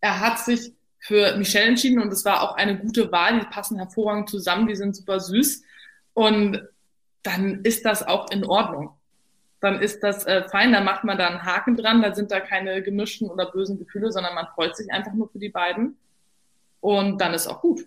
er 0.00 0.20
hat 0.20 0.38
sich 0.38 0.72
für 0.98 1.36
Michelle 1.36 1.66
entschieden 1.66 2.02
und 2.02 2.12
es 2.12 2.24
war 2.24 2.42
auch 2.42 2.56
eine 2.56 2.78
gute 2.78 3.10
Wahl. 3.12 3.40
Die 3.40 3.46
passen 3.46 3.78
hervorragend 3.78 4.28
zusammen, 4.28 4.66
die 4.66 4.76
sind 4.76 4.94
super 4.96 5.20
süß. 5.20 5.62
Und 6.14 6.62
dann 7.22 7.62
ist 7.62 7.84
das 7.84 8.02
auch 8.06 8.30
in 8.30 8.44
Ordnung. 8.44 8.90
Dann 9.60 9.80
ist 9.80 10.02
das 10.02 10.24
äh, 10.24 10.48
fein, 10.48 10.72
dann 10.72 10.84
macht 10.84 11.04
man 11.04 11.18
da 11.18 11.28
einen 11.28 11.44
Haken 11.44 11.76
dran, 11.76 12.00
da 12.00 12.14
sind 12.14 12.30
da 12.30 12.40
keine 12.40 12.82
gemischten 12.82 13.28
oder 13.28 13.50
bösen 13.50 13.78
Gefühle, 13.78 14.10
sondern 14.10 14.34
man 14.34 14.46
freut 14.54 14.74
sich 14.74 14.90
einfach 14.90 15.12
nur 15.12 15.28
für 15.28 15.38
die 15.38 15.50
beiden. 15.50 15.98
Und 16.80 17.20
dann 17.20 17.34
ist 17.34 17.46
auch 17.46 17.60
gut. 17.60 17.86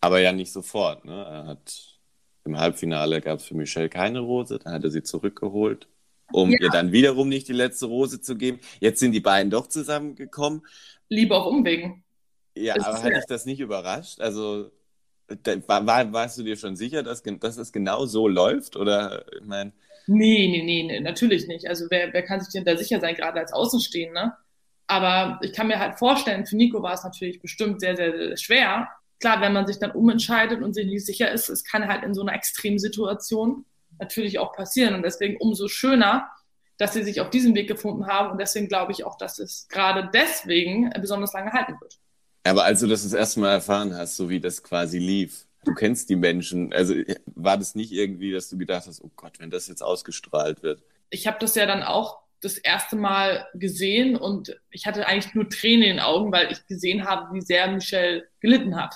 Aber 0.00 0.20
ja 0.20 0.32
nicht 0.32 0.52
sofort, 0.52 1.04
ne? 1.04 1.24
Er 1.24 1.46
hat 1.46 1.97
im 2.48 2.58
Halbfinale 2.58 3.20
gab 3.20 3.38
es 3.38 3.44
für 3.44 3.54
Michelle 3.54 3.88
keine 3.88 4.20
Rose, 4.20 4.58
dann 4.58 4.72
hat 4.72 4.84
er 4.84 4.90
sie 4.90 5.02
zurückgeholt, 5.02 5.86
um 6.32 6.50
ja. 6.50 6.58
ihr 6.60 6.70
dann 6.70 6.92
wiederum 6.92 7.28
nicht 7.28 7.48
die 7.48 7.52
letzte 7.52 7.86
Rose 7.86 8.20
zu 8.20 8.36
geben. 8.36 8.58
Jetzt 8.80 9.00
sind 9.00 9.12
die 9.12 9.20
beiden 9.20 9.50
doch 9.50 9.66
zusammengekommen. 9.66 10.62
Liebe 11.08 11.36
auf 11.36 11.46
Umwegen. 11.46 12.04
Ja, 12.56 12.74
das 12.74 12.86
aber 12.86 13.02
hat 13.02 13.12
dich 13.12 13.26
das 13.28 13.46
nicht 13.46 13.60
überrascht? 13.60 14.20
Also 14.20 14.70
da, 15.28 15.56
war, 15.68 16.12
warst 16.12 16.38
du 16.38 16.42
dir 16.42 16.56
schon 16.56 16.76
sicher, 16.76 17.02
dass, 17.02 17.22
dass 17.22 17.58
es 17.58 17.72
genau 17.72 18.06
so 18.06 18.26
läuft? 18.26 18.76
Oder 18.76 19.24
ich 19.32 19.46
meine. 19.46 19.72
Nee, 20.06 20.48
nee, 20.48 20.62
nee, 20.64 20.84
nee, 20.84 21.00
natürlich 21.00 21.46
nicht. 21.46 21.68
Also 21.68 21.86
wer, 21.90 22.12
wer 22.12 22.22
kann 22.22 22.40
sich 22.40 22.52
denn 22.52 22.64
da 22.64 22.76
sicher 22.76 22.98
sein, 22.98 23.14
gerade 23.14 23.38
als 23.38 23.52
Außenstehender? 23.52 24.38
Aber 24.86 25.38
ich 25.42 25.52
kann 25.52 25.68
mir 25.68 25.78
halt 25.78 25.98
vorstellen, 25.98 26.46
für 26.46 26.56
Nico 26.56 26.82
war 26.82 26.94
es 26.94 27.04
natürlich 27.04 27.42
bestimmt 27.42 27.80
sehr, 27.80 27.94
sehr, 27.94 28.16
sehr 28.16 28.36
schwer, 28.38 28.88
klar, 29.20 29.40
wenn 29.40 29.52
man 29.52 29.66
sich 29.66 29.78
dann 29.78 29.92
umentscheidet 29.92 30.62
und 30.62 30.74
sich 30.74 30.86
nicht 30.86 31.04
sicher 31.04 31.30
ist, 31.30 31.48
es 31.48 31.64
kann 31.64 31.88
halt 31.88 32.04
in 32.04 32.14
so 32.14 32.22
einer 32.22 32.34
Extremsituation 32.34 33.64
natürlich 33.98 34.38
auch 34.38 34.52
passieren. 34.52 34.94
Und 34.94 35.02
deswegen 35.02 35.36
umso 35.38 35.68
schöner, 35.68 36.30
dass 36.76 36.94
sie 36.94 37.02
sich 37.02 37.20
auf 37.20 37.30
diesem 37.30 37.54
Weg 37.54 37.68
gefunden 37.68 38.06
haben. 38.06 38.30
Und 38.30 38.40
deswegen 38.40 38.68
glaube 38.68 38.92
ich 38.92 39.04
auch, 39.04 39.18
dass 39.18 39.38
es 39.38 39.66
gerade 39.68 40.10
deswegen 40.14 40.90
besonders 41.00 41.32
lange 41.32 41.52
halten 41.52 41.74
wird. 41.80 41.98
Aber 42.44 42.64
als 42.64 42.80
du 42.80 42.86
das 42.86 43.02
das 43.02 43.12
erste 43.12 43.40
Mal 43.40 43.52
erfahren 43.52 43.94
hast, 43.94 44.16
so 44.16 44.30
wie 44.30 44.40
das 44.40 44.62
quasi 44.62 44.98
lief, 44.98 45.46
du 45.64 45.74
kennst 45.74 46.08
die 46.08 46.16
Menschen, 46.16 46.72
also 46.72 46.94
war 47.26 47.58
das 47.58 47.74
nicht 47.74 47.92
irgendwie, 47.92 48.32
dass 48.32 48.48
du 48.48 48.56
gedacht 48.56 48.86
hast, 48.86 49.02
oh 49.02 49.10
Gott, 49.16 49.40
wenn 49.40 49.50
das 49.50 49.66
jetzt 49.66 49.82
ausgestrahlt 49.82 50.62
wird? 50.62 50.82
Ich 51.10 51.26
habe 51.26 51.38
das 51.40 51.56
ja 51.56 51.66
dann 51.66 51.82
auch 51.82 52.20
das 52.40 52.56
erste 52.56 52.94
Mal 52.94 53.46
gesehen 53.54 54.16
und 54.16 54.60
ich 54.70 54.86
hatte 54.86 55.06
eigentlich 55.06 55.34
nur 55.34 55.48
Tränen 55.48 55.82
in 55.82 55.96
den 55.96 56.00
Augen, 56.00 56.30
weil 56.30 56.52
ich 56.52 56.64
gesehen 56.66 57.04
habe, 57.04 57.34
wie 57.34 57.40
sehr 57.40 57.68
Michelle 57.68 58.28
gelitten 58.40 58.76
hat. 58.76 58.94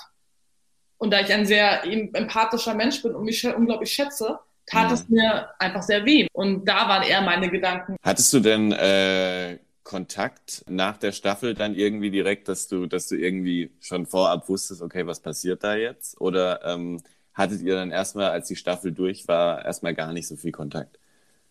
Und 1.03 1.11
da 1.11 1.19
ich 1.19 1.33
ein 1.33 1.45
sehr 1.45 1.83
empathischer 1.83 2.75
Mensch 2.75 3.01
bin 3.01 3.13
und 3.13 3.25
mich 3.25 3.45
unglaublich 3.45 3.91
schätze, 3.91 4.39
tat 4.65 4.87
ja. 4.87 4.93
es 4.93 5.09
mir 5.09 5.49
einfach 5.59 5.83
sehr 5.83 6.05
weh. 6.05 6.27
Und 6.31 6.63
da 6.63 6.87
waren 6.87 7.03
eher 7.03 7.21
meine 7.21 7.49
Gedanken. 7.49 7.97
Hattest 8.01 8.31
du 8.31 8.39
denn 8.39 8.71
äh, 8.71 9.59
Kontakt 9.83 10.63
nach 10.69 10.95
der 10.95 11.11
Staffel 11.11 11.55
dann 11.55 11.75
irgendwie 11.75 12.09
direkt, 12.09 12.47
dass 12.47 12.69
du, 12.69 12.85
dass 12.85 13.09
du 13.09 13.17
irgendwie 13.17 13.69
schon 13.81 14.05
vorab 14.05 14.47
wusstest, 14.47 14.81
okay, 14.81 15.05
was 15.05 15.19
passiert 15.19 15.65
da 15.65 15.75
jetzt? 15.75 16.21
Oder 16.21 16.63
ähm, 16.63 17.01
hattet 17.33 17.61
ihr 17.63 17.75
dann 17.75 17.91
erstmal, 17.91 18.31
als 18.31 18.47
die 18.47 18.55
Staffel 18.55 18.93
durch 18.93 19.27
war, 19.27 19.65
erstmal 19.65 19.93
gar 19.93 20.13
nicht 20.13 20.29
so 20.29 20.37
viel 20.37 20.53
Kontakt? 20.53 20.99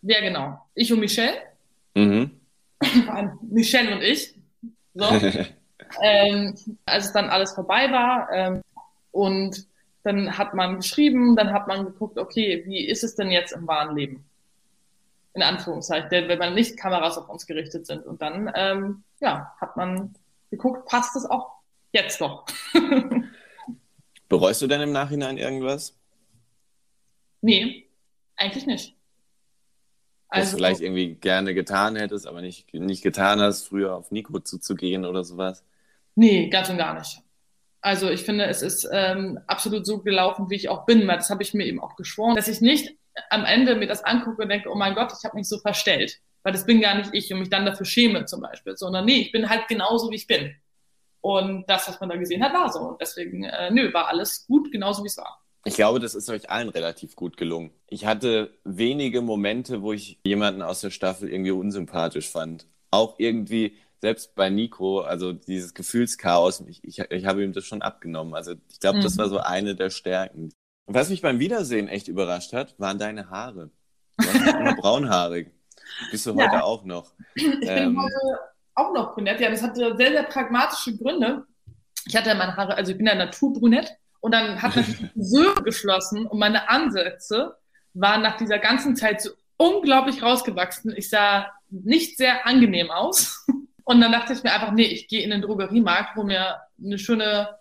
Ja, 0.01 0.23
genau. 0.23 0.65
Ich 0.75 0.91
und 0.91 1.01
Michelle. 1.01 1.35
Mhm. 1.95 2.31
Michelle 3.43 3.97
und 3.97 4.03
ich. 4.03 4.35
So. 4.95 5.05
ähm, 6.03 6.55
als 6.87 7.05
es 7.05 7.13
dann 7.13 7.29
alles 7.29 7.53
vorbei 7.53 7.93
war, 7.93 8.29
ähm, 8.33 8.63
und 9.13 9.67
dann 10.03 10.37
hat 10.37 10.55
man 10.55 10.77
geschrieben, 10.77 11.37
dann 11.37 11.53
hat 11.53 11.69
man 11.69 11.85
geguckt, 11.85 12.19
okay, 12.19 12.65
wie 12.67 12.85
ist 12.85 13.05
es 13.05 13.15
denn 13.15 13.31
jetzt 13.31 13.53
im 13.53 13.69
wahren 13.69 13.97
Leben? 13.97 14.25
In 15.35 15.43
Anführungszeichen, 15.43 16.11
wenn 16.11 16.39
man 16.39 16.55
nicht 16.55 16.77
Kameras 16.77 17.17
auf 17.17 17.29
uns 17.29 17.47
gerichtet 17.47 17.87
sind. 17.87 18.05
Und 18.05 18.21
dann, 18.21 18.51
ähm, 18.55 19.05
ja, 19.21 19.55
hat 19.61 19.77
man 19.77 20.15
geguckt, 20.51 20.87
passt 20.89 21.15
es 21.17 21.25
auch 21.25 21.63
Jetzt 21.93 22.21
noch. 22.21 22.47
Bereust 24.29 24.63
du 24.63 24.67
denn 24.67 24.81
im 24.81 24.93
Nachhinein 24.93 25.37
irgendwas? 25.37 25.95
Nee, 27.43 27.87
eigentlich 28.37 28.67
nicht. 28.67 28.97
Also, 30.29 30.53
du 30.53 30.57
vielleicht 30.57 30.81
irgendwie 30.81 31.15
gerne 31.17 31.53
getan 31.53 31.97
hättest, 31.97 32.27
aber 32.27 32.41
nicht, 32.41 32.73
nicht 32.73 33.03
getan 33.03 33.41
hast, 33.41 33.69
früher 33.69 33.95
auf 33.95 34.11
Nico 34.11 34.41
zuzugehen 34.41 35.05
oder 35.05 35.23
sowas? 35.23 35.63
Nee, 36.15 36.49
ganz 36.49 36.71
und 36.71 36.79
gar 36.79 36.99
nicht. 36.99 37.21
Also 37.83 38.09
ich 38.09 38.23
finde, 38.23 38.47
es 38.47 38.63
ist 38.63 38.89
ähm, 38.93 39.41
absolut 39.49 39.85
so 39.85 40.03
gelaufen, 40.03 40.49
wie 40.49 40.55
ich 40.55 40.69
auch 40.69 40.87
bin. 40.87 41.07
Das 41.09 41.31
habe 41.31 41.43
ich 41.43 41.53
mir 41.53 41.67
eben 41.67 41.81
auch 41.81 41.97
geschworen, 41.97 42.37
dass 42.37 42.49
ich 42.49 42.61
nicht 42.61 42.97
am 43.29 43.45
Ende 43.45 43.75
mir 43.75 43.89
das 43.89 44.05
angucke 44.05 44.43
und 44.43 44.49
denke, 44.49 44.71
oh 44.71 44.77
mein 44.77 44.95
Gott, 44.95 45.13
ich 45.19 45.25
habe 45.25 45.37
mich 45.37 45.49
so 45.49 45.59
verstellt. 45.59 46.21
Weil 46.45 46.53
das 46.53 46.65
bin 46.65 46.81
gar 46.81 46.95
nicht 46.95 47.11
ich 47.13 47.33
und 47.33 47.41
mich 47.41 47.51
dann 47.51 47.67
dafür 47.67 47.85
schäme 47.85 48.25
zum 48.25 48.41
Beispiel. 48.41 48.77
Sondern 48.77 49.05
nee, 49.05 49.21
ich 49.21 49.33
bin 49.33 49.51
halt 49.51 49.69
genauso, 49.69 50.11
wie 50.11 50.17
ich 50.17 50.27
bin. 50.27 50.55
Und 51.21 51.69
das, 51.69 51.89
was 51.89 52.01
man 52.01 52.09
da 52.09 52.17
gesehen 52.17 52.43
hat, 52.43 52.53
war 52.53 52.73
so. 52.73 52.81
Und 52.81 53.01
deswegen, 53.01 53.45
äh, 53.45 53.71
nö, 53.71 53.93
war 53.93 54.09
alles 54.09 54.47
gut, 54.47 54.73
genauso 54.73 55.03
wie 55.03 55.09
es 55.09 55.17
war. 55.17 55.41
Ich 55.65 55.75
glaube, 55.75 56.01
das 56.01 56.15
ist 56.17 56.29
euch 56.29 56.51
allen 56.51 56.69
relativ 56.69 57.15
gut 57.15 57.37
gelungen. 57.37 57.71
Ich 57.89 58.07
hatte 58.07 58.59
wenige 58.65 59.23
Momente, 59.23 59.83
wo 59.83 59.93
ich 59.93 60.19
jemanden 60.25 60.63
aus 60.63 60.81
der 60.81 60.91
Staffel 60.91 61.29
irgendwie 61.33 61.53
unsympathisch 61.53 62.29
fand. 62.29 62.67
Auch 62.91 63.15
irgendwie, 63.19 63.79
selbst 64.03 64.35
bei 64.35 64.51
Nico, 64.51 65.01
also 65.01 65.33
dieses 65.33 65.75
Gefühlschaos, 65.75 66.65
ich, 66.67 66.83
ich, 66.83 66.99
ich 66.99 67.25
habe 67.25 67.45
ihm 67.45 67.53
das 67.53 67.65
schon 67.65 67.83
abgenommen. 67.83 68.35
Also 68.35 68.55
ich 68.69 68.81
glaube, 68.81 68.99
mhm. 68.99 69.03
das 69.03 69.17
war 69.17 69.29
so 69.29 69.39
eine 69.39 69.77
der 69.77 69.91
Stärken. 69.91 70.53
Und 70.87 70.95
was 70.95 71.09
mich 71.09 71.23
beim 71.23 71.39
Wiedersehen 71.39 71.87
echt 71.87 72.09
überrascht 72.09 72.53
hat, 72.53 72.75
waren 72.81 72.99
deine 72.99 73.31
Haare. 73.31 73.71
Du 74.19 74.27
warst 74.27 74.57
immer 74.61 74.75
braunhaarig. 74.75 75.53
Bist 76.11 76.27
du 76.27 76.35
heute 76.35 76.65
auch 76.65 76.85
noch. 76.85 77.13
Ich 77.37 77.45
ähm, 77.45 77.95
bin 77.95 78.03
heute 78.03 78.41
auch 78.75 78.93
noch 78.93 79.15
brünett. 79.15 79.41
Ja, 79.41 79.51
das 79.51 79.63
hatte 79.63 79.95
sehr, 79.97 80.11
sehr 80.11 80.25
pragmatische 80.25 80.97
Gründe. 80.97 81.47
Ich 82.05 82.17
hatte 82.17 82.31
ja 82.31 82.35
meine 82.35 82.57
Haare, 82.57 82.75
also 82.75 82.91
ich 82.91 82.99
bin 82.99 83.07
ja 83.07 83.15
naturbrünett 83.15 83.93
und 84.19 84.35
dann 84.35 84.61
hat 84.61 84.75
man 84.75 84.85
die 84.85 85.11
Söhne 85.23 85.63
geschlossen 85.63 86.27
und 86.27 86.41
meine 86.41 86.69
Ansätze 86.69 87.57
waren 87.95 88.23
nach 88.23 88.37
dieser 88.37 88.59
ganzen 88.59 88.97
Zeit 88.97 89.23
so 89.23 89.31
unglaublich 89.59 90.25
rausgewachsen. 90.25 90.93
Ich 90.97 91.09
sah 91.09 91.53
nicht 91.71 92.17
sehr 92.17 92.49
angenehm 92.49 92.91
aus. 92.91 93.47
Und 93.85 94.01
dann 94.01 94.13
dachte 94.13 94.33
ich 94.33 94.43
mir 94.43 94.53
einfach, 94.53 94.73
nee, 94.73 94.85
ich 94.85 95.09
gehe 95.09 95.23
in 95.23 95.31
den 95.31 95.43
Drogeriemarkt, 95.43 96.17
wo 96.17 96.23
mir 96.23 96.61
eine 96.83 96.99
schöne 96.99 97.59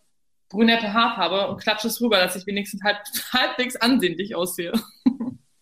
brünette 0.50 0.94
Haarfarbe 0.94 1.48
und 1.48 1.62
klatsche 1.62 1.88
es 1.88 2.02
rüber, 2.02 2.18
dass 2.18 2.36
ich 2.36 2.46
wenigstens 2.46 2.84
halb, 2.84 2.98
halbwegs 3.34 3.76
ansehnlich 3.78 4.36
aussehe. 4.36 4.74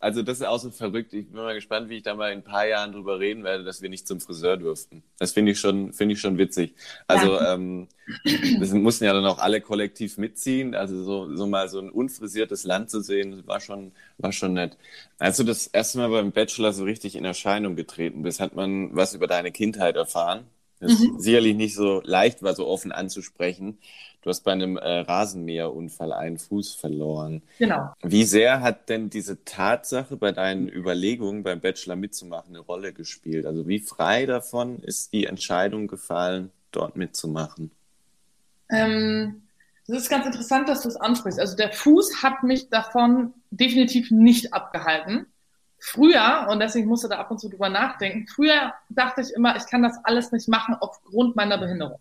Also 0.01 0.23
das 0.23 0.39
ist 0.39 0.45
auch 0.45 0.59
so 0.59 0.71
verrückt. 0.71 1.13
Ich 1.13 1.27
bin 1.27 1.41
mal 1.41 1.53
gespannt, 1.53 1.89
wie 1.89 1.97
ich 1.97 2.03
da 2.03 2.15
mal 2.15 2.31
in 2.31 2.39
ein 2.39 2.43
paar 2.43 2.65
Jahren 2.65 2.93
drüber 2.93 3.19
reden 3.19 3.43
werde, 3.43 3.65
dass 3.65 3.81
wir 3.81 3.89
nicht 3.89 4.07
zum 4.07 4.21
Friseur 4.21 4.55
durften. 4.55 5.03
Das 5.17 5.33
finde 5.33 5.51
ich 5.51 5.59
schon, 5.59 5.91
finde 5.91 6.13
ich 6.13 6.21
schon 6.21 6.37
witzig. 6.37 6.73
Also 7.07 7.33
ja. 7.33 7.53
ähm, 7.53 7.89
das 8.59 8.71
mussten 8.71 9.03
ja 9.03 9.13
dann 9.13 9.25
auch 9.25 9.39
alle 9.39 9.59
kollektiv 9.59 10.17
mitziehen. 10.17 10.73
Also 10.73 11.03
so, 11.03 11.35
so 11.35 11.47
mal 11.47 11.67
so 11.67 11.79
ein 11.79 11.89
unfrisiertes 11.89 12.63
Land 12.63 12.89
zu 12.89 13.01
sehen, 13.01 13.45
war 13.45 13.59
schon, 13.59 13.91
war 14.17 14.31
schon 14.31 14.53
nett. 14.53 14.77
Als 15.17 15.35
du 15.35 15.43
das 15.43 15.67
erste 15.67 15.97
Mal 15.97 16.09
beim 16.09 16.31
Bachelor 16.31 16.71
so 16.71 16.85
richtig 16.85 17.15
in 17.15 17.25
Erscheinung 17.25 17.75
getreten 17.75 18.23
bist, 18.23 18.39
hat 18.39 18.55
man 18.55 18.95
was 18.95 19.13
über 19.13 19.27
deine 19.27 19.51
Kindheit 19.51 19.97
erfahren. 19.97 20.45
Das 20.79 21.00
mhm. 21.00 21.19
sicherlich 21.19 21.55
nicht 21.55 21.75
so 21.75 22.01
leicht 22.03 22.41
war, 22.41 22.55
so 22.55 22.67
offen 22.67 22.91
anzusprechen. 22.91 23.77
Du 24.21 24.29
hast 24.29 24.41
bei 24.41 24.51
einem 24.51 24.75
äh, 24.77 25.00
Rasenmäherunfall 25.00 26.12
einen 26.12 26.38
Fuß 26.38 26.75
verloren. 26.75 27.41
Genau. 27.57 27.93
Wie 28.01 28.25
sehr 28.25 28.62
hat 28.62 28.89
denn 28.89 29.09
diese 29.09 29.45
Tatsache 29.45 30.17
bei 30.17 30.31
deinen 30.31 30.67
Überlegungen 30.67 31.43
beim 31.43 31.62
Bachelor 31.62 31.95
mitzumachen 31.95 32.55
eine 32.55 32.59
Rolle 32.59 32.91
gespielt? 32.91 33.45
Also 33.45 33.67
wie 33.67 33.79
frei 33.79 34.25
davon 34.25 34.79
ist 34.79 35.13
die 35.13 35.25
Entscheidung 35.25 35.88
gefallen, 35.88 36.51
dort 36.71 36.98
mitzumachen? 36.98 37.71
Ähm, 38.69 39.43
das 39.88 40.03
ist 40.03 40.09
ganz 40.09 40.25
interessant, 40.25 40.67
dass 40.67 40.81
du 40.81 40.89
es 40.89 40.98
ansprichst. 40.98 41.39
Also 41.39 41.55
der 41.55 41.71
Fuß 41.71 42.21
hat 42.21 42.43
mich 42.43 42.69
davon 42.69 43.33
definitiv 43.51 44.12
nicht 44.12 44.53
abgehalten. 44.53 45.27
Früher, 45.79 46.48
und 46.50 46.59
deswegen 46.59 46.88
musste 46.88 47.07
da 47.07 47.17
ab 47.17 47.31
und 47.31 47.39
zu 47.39 47.50
drüber 47.50 47.69
nachdenken, 47.69 48.27
früher 48.27 48.74
dachte 48.89 49.21
ich 49.21 49.33
immer, 49.33 49.55
ich 49.55 49.65
kann 49.65 49.81
das 49.81 49.98
alles 50.03 50.31
nicht 50.31 50.48
machen 50.48 50.75
aufgrund 50.79 51.36
meiner 51.36 51.57
Behinderung. 51.57 52.00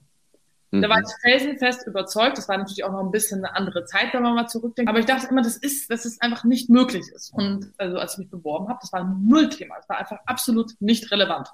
Mhm. 0.70 0.82
Da 0.82 0.88
war 0.88 1.00
ich 1.00 1.08
felsenfest 1.22 1.86
überzeugt. 1.86 2.36
Das 2.36 2.48
war 2.48 2.58
natürlich 2.58 2.84
auch 2.84 2.92
noch 2.92 3.00
ein 3.00 3.10
bisschen 3.10 3.44
eine 3.44 3.54
andere 3.56 3.84
Zeit, 3.84 4.12
wenn 4.12 4.22
man 4.22 4.34
mal 4.34 4.48
zurückdenkt. 4.48 4.88
Aber 4.88 4.98
ich 4.98 5.06
dachte 5.06 5.28
immer, 5.28 5.42
das 5.42 5.56
ist, 5.56 5.90
dass 5.90 6.04
es 6.04 6.20
einfach 6.20 6.44
nicht 6.44 6.68
möglich 6.68 7.06
ist. 7.14 7.32
Und 7.32 7.72
also 7.78 7.98
als 7.98 8.14
ich 8.14 8.18
mich 8.18 8.30
beworben 8.30 8.68
habe, 8.68 8.78
das 8.80 8.92
war 8.92 9.00
ein 9.00 9.26
Nullthema. 9.26 9.76
Es 9.80 9.88
war 9.88 9.98
einfach 9.98 10.18
absolut 10.26 10.72
nicht 10.80 11.10
relevant. 11.10 11.48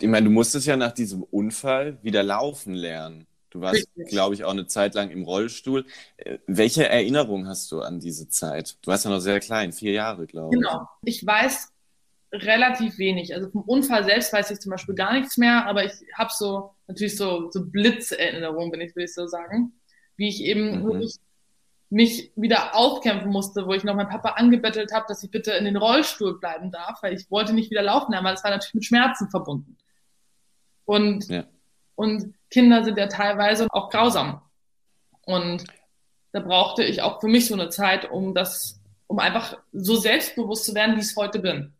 Ich 0.00 0.08
meine, 0.08 0.26
du 0.26 0.30
musstest 0.30 0.66
ja 0.66 0.76
nach 0.76 0.92
diesem 0.92 1.22
Unfall 1.24 1.98
wieder 2.02 2.22
laufen 2.22 2.72
lernen. 2.72 3.26
Du 3.50 3.60
warst, 3.60 3.88
glaube 4.08 4.34
ich, 4.34 4.44
auch 4.44 4.52
eine 4.52 4.66
Zeit 4.66 4.94
lang 4.94 5.10
im 5.10 5.22
Rollstuhl. 5.22 5.86
Äh, 6.16 6.38
welche 6.46 6.88
Erinnerung 6.88 7.46
hast 7.46 7.72
du 7.72 7.80
an 7.80 8.00
diese 8.00 8.28
Zeit? 8.28 8.76
Du 8.82 8.90
warst 8.90 9.04
ja 9.04 9.10
noch 9.10 9.20
sehr 9.20 9.40
klein, 9.40 9.72
vier 9.72 9.92
Jahre, 9.92 10.26
glaube 10.26 10.54
ich. 10.54 10.60
Genau. 10.60 10.88
Ich 11.02 11.24
weiß 11.24 11.72
relativ 12.32 12.98
wenig. 12.98 13.34
Also 13.34 13.48
vom 13.48 13.62
Unfall 13.62 14.04
selbst 14.04 14.32
weiß 14.32 14.50
ich 14.50 14.60
zum 14.60 14.70
Beispiel 14.70 14.94
gar 14.94 15.14
nichts 15.14 15.36
mehr, 15.38 15.66
aber 15.66 15.84
ich 15.84 15.92
habe 16.14 16.30
so 16.32 16.74
natürlich 16.86 17.16
so, 17.16 17.50
so 17.50 17.64
Blitzerinnerungen, 17.64 18.72
wenn 18.72 18.80
ich 18.80 18.94
will 18.96 19.04
ich 19.04 19.14
so 19.14 19.26
sagen, 19.26 19.72
wie 20.16 20.28
ich 20.28 20.42
eben 20.42 20.82
mhm. 20.82 21.08
mich 21.90 22.32
wieder 22.36 22.74
aufkämpfen 22.74 23.30
musste, 23.30 23.66
wo 23.66 23.72
ich 23.72 23.84
noch 23.84 23.94
meinen 23.94 24.10
Papa 24.10 24.30
angebettelt 24.30 24.92
habe, 24.92 25.06
dass 25.08 25.22
ich 25.22 25.30
bitte 25.30 25.52
in 25.52 25.64
den 25.64 25.76
Rollstuhl 25.76 26.38
bleiben 26.38 26.70
darf, 26.70 27.02
weil 27.02 27.14
ich 27.14 27.30
wollte 27.30 27.54
nicht 27.54 27.70
wieder 27.70 27.82
laufen, 27.82 28.14
aber 28.14 28.30
das 28.30 28.44
war 28.44 28.50
natürlich 28.50 28.74
mit 28.74 28.84
Schmerzen 28.84 29.30
verbunden. 29.30 29.78
Und, 30.84 31.28
ja. 31.28 31.44
Und 31.98 32.34
Kinder 32.50 32.84
sind 32.84 32.96
ja 32.96 33.08
teilweise 33.08 33.66
auch 33.70 33.90
grausam. 33.90 34.40
Und 35.26 35.64
da 36.32 36.40
brauchte 36.40 36.82
ich 36.84 37.02
auch 37.02 37.20
für 37.20 37.28
mich 37.28 37.46
so 37.46 37.54
eine 37.54 37.68
Zeit, 37.68 38.10
um 38.10 38.34
das, 38.34 38.80
um 39.06 39.18
einfach 39.18 39.58
so 39.72 39.96
selbstbewusst 39.96 40.64
zu 40.64 40.74
werden, 40.74 40.96
wie 40.96 41.00
ich 41.00 41.06
es 41.06 41.16
heute 41.16 41.40
bin 41.40 41.74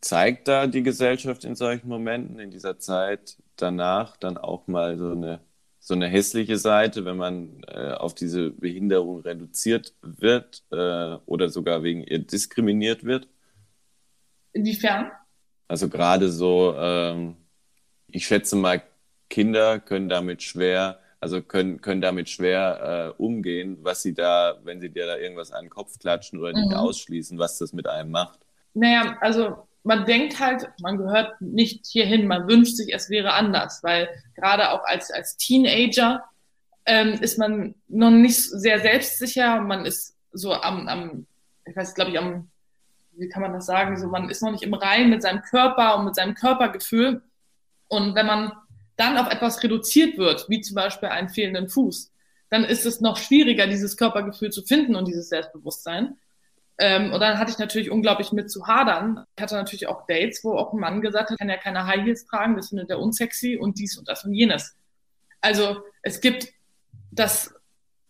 zeigt 0.00 0.48
da 0.48 0.66
die 0.66 0.82
Gesellschaft 0.82 1.44
in 1.44 1.54
solchen 1.54 1.88
Momenten, 1.88 2.38
in 2.38 2.50
dieser 2.50 2.78
Zeit 2.78 3.36
danach 3.56 4.16
dann 4.16 4.36
auch 4.36 4.66
mal 4.68 4.96
so 4.96 5.10
eine, 5.10 5.40
so 5.80 5.94
eine 5.94 6.06
hässliche 6.06 6.56
Seite, 6.56 7.04
wenn 7.04 7.16
man 7.16 7.62
äh, 7.66 7.92
auf 7.92 8.14
diese 8.14 8.50
Behinderung 8.50 9.20
reduziert 9.20 9.94
wird 10.02 10.62
äh, 10.70 11.16
oder 11.26 11.48
sogar 11.48 11.82
wegen 11.82 12.02
ihr 12.04 12.20
diskriminiert 12.20 13.04
wird? 13.04 13.28
Inwiefern? 14.52 15.10
Also 15.66 15.88
gerade 15.88 16.30
so, 16.30 16.74
ähm, 16.76 17.36
ich 18.06 18.26
schätze 18.26 18.56
mal, 18.56 18.82
Kinder 19.28 19.80
können 19.80 20.08
damit 20.08 20.42
schwer, 20.42 21.00
also 21.20 21.42
können, 21.42 21.80
können 21.80 22.00
damit 22.00 22.28
schwer 22.28 23.14
äh, 23.18 23.22
umgehen, 23.22 23.78
was 23.82 24.02
sie 24.02 24.14
da, 24.14 24.58
wenn 24.62 24.80
sie 24.80 24.90
dir 24.90 25.06
da 25.06 25.16
irgendwas 25.16 25.52
an 25.52 25.66
den 25.66 25.70
Kopf 25.70 25.98
klatschen 25.98 26.38
oder 26.38 26.52
nicht 26.52 26.70
mhm. 26.70 26.76
ausschließen, 26.76 27.38
was 27.38 27.58
das 27.58 27.72
mit 27.72 27.86
einem 27.86 28.10
macht. 28.10 28.38
Naja, 28.74 29.16
also 29.20 29.66
man 29.82 30.04
denkt 30.04 30.38
halt, 30.38 30.68
man 30.80 30.98
gehört 30.98 31.40
nicht 31.40 31.86
hierhin, 31.86 32.26
man 32.26 32.48
wünscht 32.48 32.76
sich, 32.76 32.94
es 32.94 33.10
wäre 33.10 33.32
anders, 33.32 33.82
weil 33.82 34.08
gerade 34.34 34.70
auch 34.70 34.84
als, 34.84 35.10
als 35.10 35.36
Teenager 35.36 36.24
ähm, 36.86 37.14
ist 37.20 37.38
man 37.38 37.74
noch 37.88 38.10
nicht 38.10 38.42
sehr 38.42 38.80
selbstsicher, 38.80 39.60
man 39.60 39.84
ist 39.86 40.16
so 40.32 40.52
am, 40.52 40.88
am 40.88 41.26
ich 41.64 41.76
weiß, 41.76 41.94
glaube 41.94 42.10
ich, 42.10 42.18
am, 42.18 42.48
wie 43.12 43.28
kann 43.28 43.42
man 43.42 43.52
das 43.52 43.66
sagen, 43.66 43.98
so 43.98 44.08
man 44.08 44.30
ist 44.30 44.42
noch 44.42 44.52
nicht 44.52 44.62
im 44.62 44.74
Rein 44.74 45.10
mit 45.10 45.22
seinem 45.22 45.42
Körper 45.42 45.98
und 45.98 46.06
mit 46.06 46.14
seinem 46.14 46.34
Körpergefühl. 46.34 47.22
Und 47.88 48.14
wenn 48.14 48.26
man 48.26 48.52
dann 48.98 49.16
auf 49.16 49.32
etwas 49.32 49.62
reduziert 49.62 50.18
wird, 50.18 50.48
wie 50.50 50.60
zum 50.60 50.74
Beispiel 50.74 51.08
einen 51.08 51.30
fehlenden 51.30 51.68
Fuß, 51.68 52.12
dann 52.50 52.64
ist 52.64 52.84
es 52.84 53.00
noch 53.00 53.16
schwieriger, 53.16 53.66
dieses 53.66 53.96
Körpergefühl 53.96 54.50
zu 54.50 54.62
finden 54.62 54.96
und 54.96 55.08
dieses 55.08 55.28
Selbstbewusstsein. 55.28 56.16
Ähm, 56.78 57.12
und 57.12 57.20
dann 57.20 57.38
hatte 57.38 57.50
ich 57.50 57.58
natürlich 57.58 57.90
unglaublich 57.90 58.32
mit 58.32 58.50
zu 58.50 58.66
hadern. 58.66 59.24
Ich 59.36 59.42
hatte 59.42 59.54
natürlich 59.54 59.88
auch 59.88 60.06
Dates, 60.06 60.44
wo 60.44 60.52
auch 60.52 60.72
ein 60.72 60.80
Mann 60.80 61.00
gesagt 61.00 61.30
hat, 61.30 61.38
kann 61.38 61.48
ja 61.48 61.56
keine 61.56 61.86
High 61.86 62.04
Heels 62.04 62.26
tragen, 62.26 62.56
das 62.56 62.68
findet 62.68 62.90
er 62.90 62.98
unsexy 62.98 63.56
und 63.56 63.78
dies 63.78 63.96
und 63.96 64.08
das 64.08 64.24
und 64.24 64.34
jenes. 64.34 64.76
Also 65.40 65.82
es 66.02 66.20
gibt 66.20 66.48
das 67.10 67.54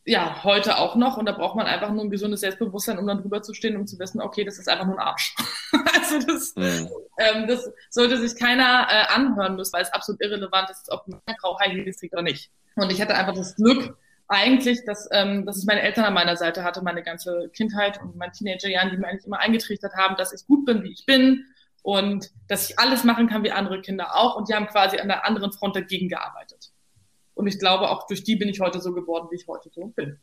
ja 0.08 0.42
heute 0.42 0.78
auch 0.78 0.96
noch 0.96 1.16
und 1.16 1.26
da 1.26 1.32
braucht 1.32 1.56
man 1.56 1.66
einfach 1.66 1.90
nur 1.90 2.04
ein 2.04 2.10
gesundes 2.10 2.40
Selbstbewusstsein, 2.40 2.98
um 2.98 3.06
dann 3.06 3.20
drüber 3.20 3.42
zu 3.42 3.54
stehen, 3.54 3.76
um 3.76 3.86
zu 3.86 3.98
wissen, 3.98 4.20
okay, 4.20 4.44
das 4.44 4.58
ist 4.58 4.68
einfach 4.68 4.86
nur 4.86 4.98
ein 4.98 5.06
Arsch. 5.06 5.34
also 5.94 6.18
das, 6.26 6.54
mhm. 6.56 6.88
ähm, 7.18 7.46
das 7.46 7.70
sollte 7.90 8.18
sich 8.18 8.38
keiner 8.38 8.86
äh, 8.90 9.14
anhören 9.14 9.56
müssen, 9.56 9.72
weil 9.72 9.82
es 9.82 9.92
absolut 9.92 10.20
irrelevant 10.22 10.70
ist, 10.70 10.90
ob 10.90 11.06
man 11.08 11.20
Frau 11.40 11.58
High 11.60 11.72
Heels 11.72 11.98
trägt 11.98 12.14
oder 12.14 12.22
nicht. 12.22 12.50
Und 12.76 12.90
ich 12.90 13.00
hatte 13.00 13.14
einfach 13.14 13.34
das 13.34 13.54
Glück, 13.56 13.96
eigentlich, 14.28 14.84
dass, 14.84 15.08
ähm, 15.12 15.46
dass 15.46 15.58
ich 15.58 15.66
meine 15.66 15.82
Eltern 15.82 16.04
an 16.04 16.14
meiner 16.14 16.36
Seite 16.36 16.62
hatte, 16.62 16.82
meine 16.82 17.02
ganze 17.02 17.50
Kindheit 17.54 18.00
und 18.00 18.16
meine 18.16 18.32
Teenagerjahren, 18.32 18.90
die 18.90 18.98
mir 18.98 19.08
eigentlich 19.08 19.26
immer 19.26 19.40
eingetrichtert 19.40 19.94
haben, 19.94 20.16
dass 20.16 20.32
ich 20.32 20.46
gut 20.46 20.64
bin, 20.64 20.82
wie 20.82 20.92
ich 20.92 21.06
bin 21.06 21.46
und 21.82 22.30
dass 22.46 22.68
ich 22.68 22.78
alles 22.78 23.04
machen 23.04 23.28
kann 23.28 23.42
wie 23.42 23.52
andere 23.52 23.80
Kinder 23.80 24.14
auch. 24.14 24.36
Und 24.36 24.48
die 24.48 24.54
haben 24.54 24.66
quasi 24.66 24.98
an 24.98 25.08
der 25.08 25.24
anderen 25.26 25.52
Front 25.52 25.76
dagegen 25.76 26.08
gearbeitet. 26.08 26.70
Und 27.38 27.46
ich 27.46 27.60
glaube, 27.60 27.88
auch 27.88 28.08
durch 28.08 28.24
die 28.24 28.34
bin 28.34 28.48
ich 28.48 28.58
heute 28.58 28.80
so 28.80 28.92
geworden, 28.92 29.28
wie 29.30 29.36
ich 29.36 29.46
heute 29.46 29.70
so 29.72 29.86
bin. 29.94 30.18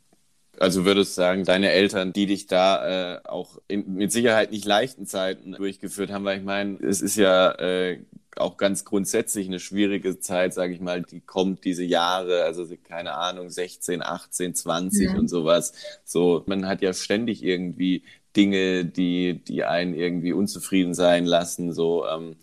Also 0.58 0.84
würdest 0.84 1.16
du 1.16 1.22
sagen, 1.22 1.44
deine 1.44 1.70
Eltern, 1.70 2.12
die 2.12 2.26
dich 2.26 2.46
da 2.46 3.14
äh, 3.14 3.20
auch 3.24 3.58
in, 3.68 3.94
mit 3.94 4.12
Sicherheit 4.12 4.50
nicht 4.50 4.66
leichten 4.66 5.06
Zeiten 5.06 5.52
durchgeführt 5.52 6.10
haben, 6.10 6.26
weil 6.26 6.38
ich 6.38 6.44
meine, 6.44 6.76
es 6.78 7.00
ist 7.00 7.16
ja 7.16 7.52
äh, 7.52 8.00
auch 8.36 8.58
ganz 8.58 8.84
grundsätzlich 8.84 9.46
eine 9.46 9.60
schwierige 9.60 10.20
Zeit, 10.20 10.52
sage 10.52 10.74
ich 10.74 10.80
mal, 10.80 11.00
die 11.00 11.20
kommt 11.20 11.64
diese 11.64 11.84
Jahre, 11.84 12.42
also 12.42 12.66
keine 12.84 13.14
Ahnung, 13.14 13.48
16, 13.48 14.02
18, 14.02 14.54
20 14.54 15.10
mhm. 15.10 15.18
und 15.18 15.28
sowas. 15.28 15.72
So, 16.04 16.42
man 16.44 16.68
hat 16.68 16.82
ja 16.82 16.92
ständig 16.92 17.42
irgendwie 17.42 18.02
Dinge, 18.36 18.84
die, 18.84 19.42
die 19.42 19.64
einen 19.64 19.94
irgendwie 19.94 20.34
unzufrieden 20.34 20.92
sein 20.92 21.24
lassen. 21.24 21.72
So, 21.72 22.06
ähm, 22.06 22.36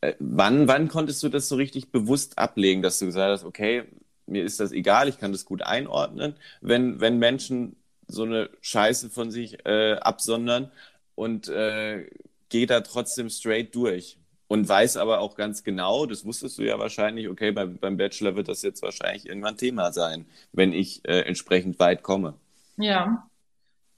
äh, 0.00 0.14
wann, 0.18 0.68
wann 0.68 0.88
konntest 0.88 1.22
du 1.22 1.28
das 1.28 1.48
so 1.48 1.56
richtig 1.56 1.90
bewusst 1.90 2.38
ablegen, 2.38 2.80
dass 2.80 2.98
du 2.98 3.04
gesagt 3.04 3.30
hast, 3.30 3.44
okay, 3.44 3.84
mir 4.26 4.44
ist 4.44 4.60
das 4.60 4.72
egal, 4.72 5.08
ich 5.08 5.18
kann 5.18 5.32
das 5.32 5.44
gut 5.44 5.62
einordnen, 5.62 6.34
wenn, 6.60 7.00
wenn 7.00 7.18
Menschen 7.18 7.76
so 8.08 8.22
eine 8.22 8.50
Scheiße 8.60 9.10
von 9.10 9.30
sich 9.30 9.64
äh, 9.66 9.94
absondern 9.94 10.70
und 11.14 11.48
äh, 11.48 12.08
gehe 12.48 12.66
da 12.66 12.80
trotzdem 12.80 13.30
straight 13.30 13.74
durch 13.74 14.18
und 14.48 14.68
weiß 14.68 14.96
aber 14.96 15.20
auch 15.20 15.36
ganz 15.36 15.64
genau, 15.64 16.06
das 16.06 16.24
wusstest 16.24 16.58
du 16.58 16.62
ja 16.62 16.78
wahrscheinlich, 16.78 17.28
okay, 17.28 17.50
beim, 17.50 17.78
beim 17.78 17.96
Bachelor 17.96 18.36
wird 18.36 18.48
das 18.48 18.62
jetzt 18.62 18.82
wahrscheinlich 18.82 19.26
irgendwann 19.26 19.56
Thema 19.56 19.92
sein, 19.92 20.26
wenn 20.52 20.72
ich 20.72 21.06
äh, 21.08 21.22
entsprechend 21.22 21.78
weit 21.78 22.02
komme. 22.02 22.34
Ja, 22.76 23.28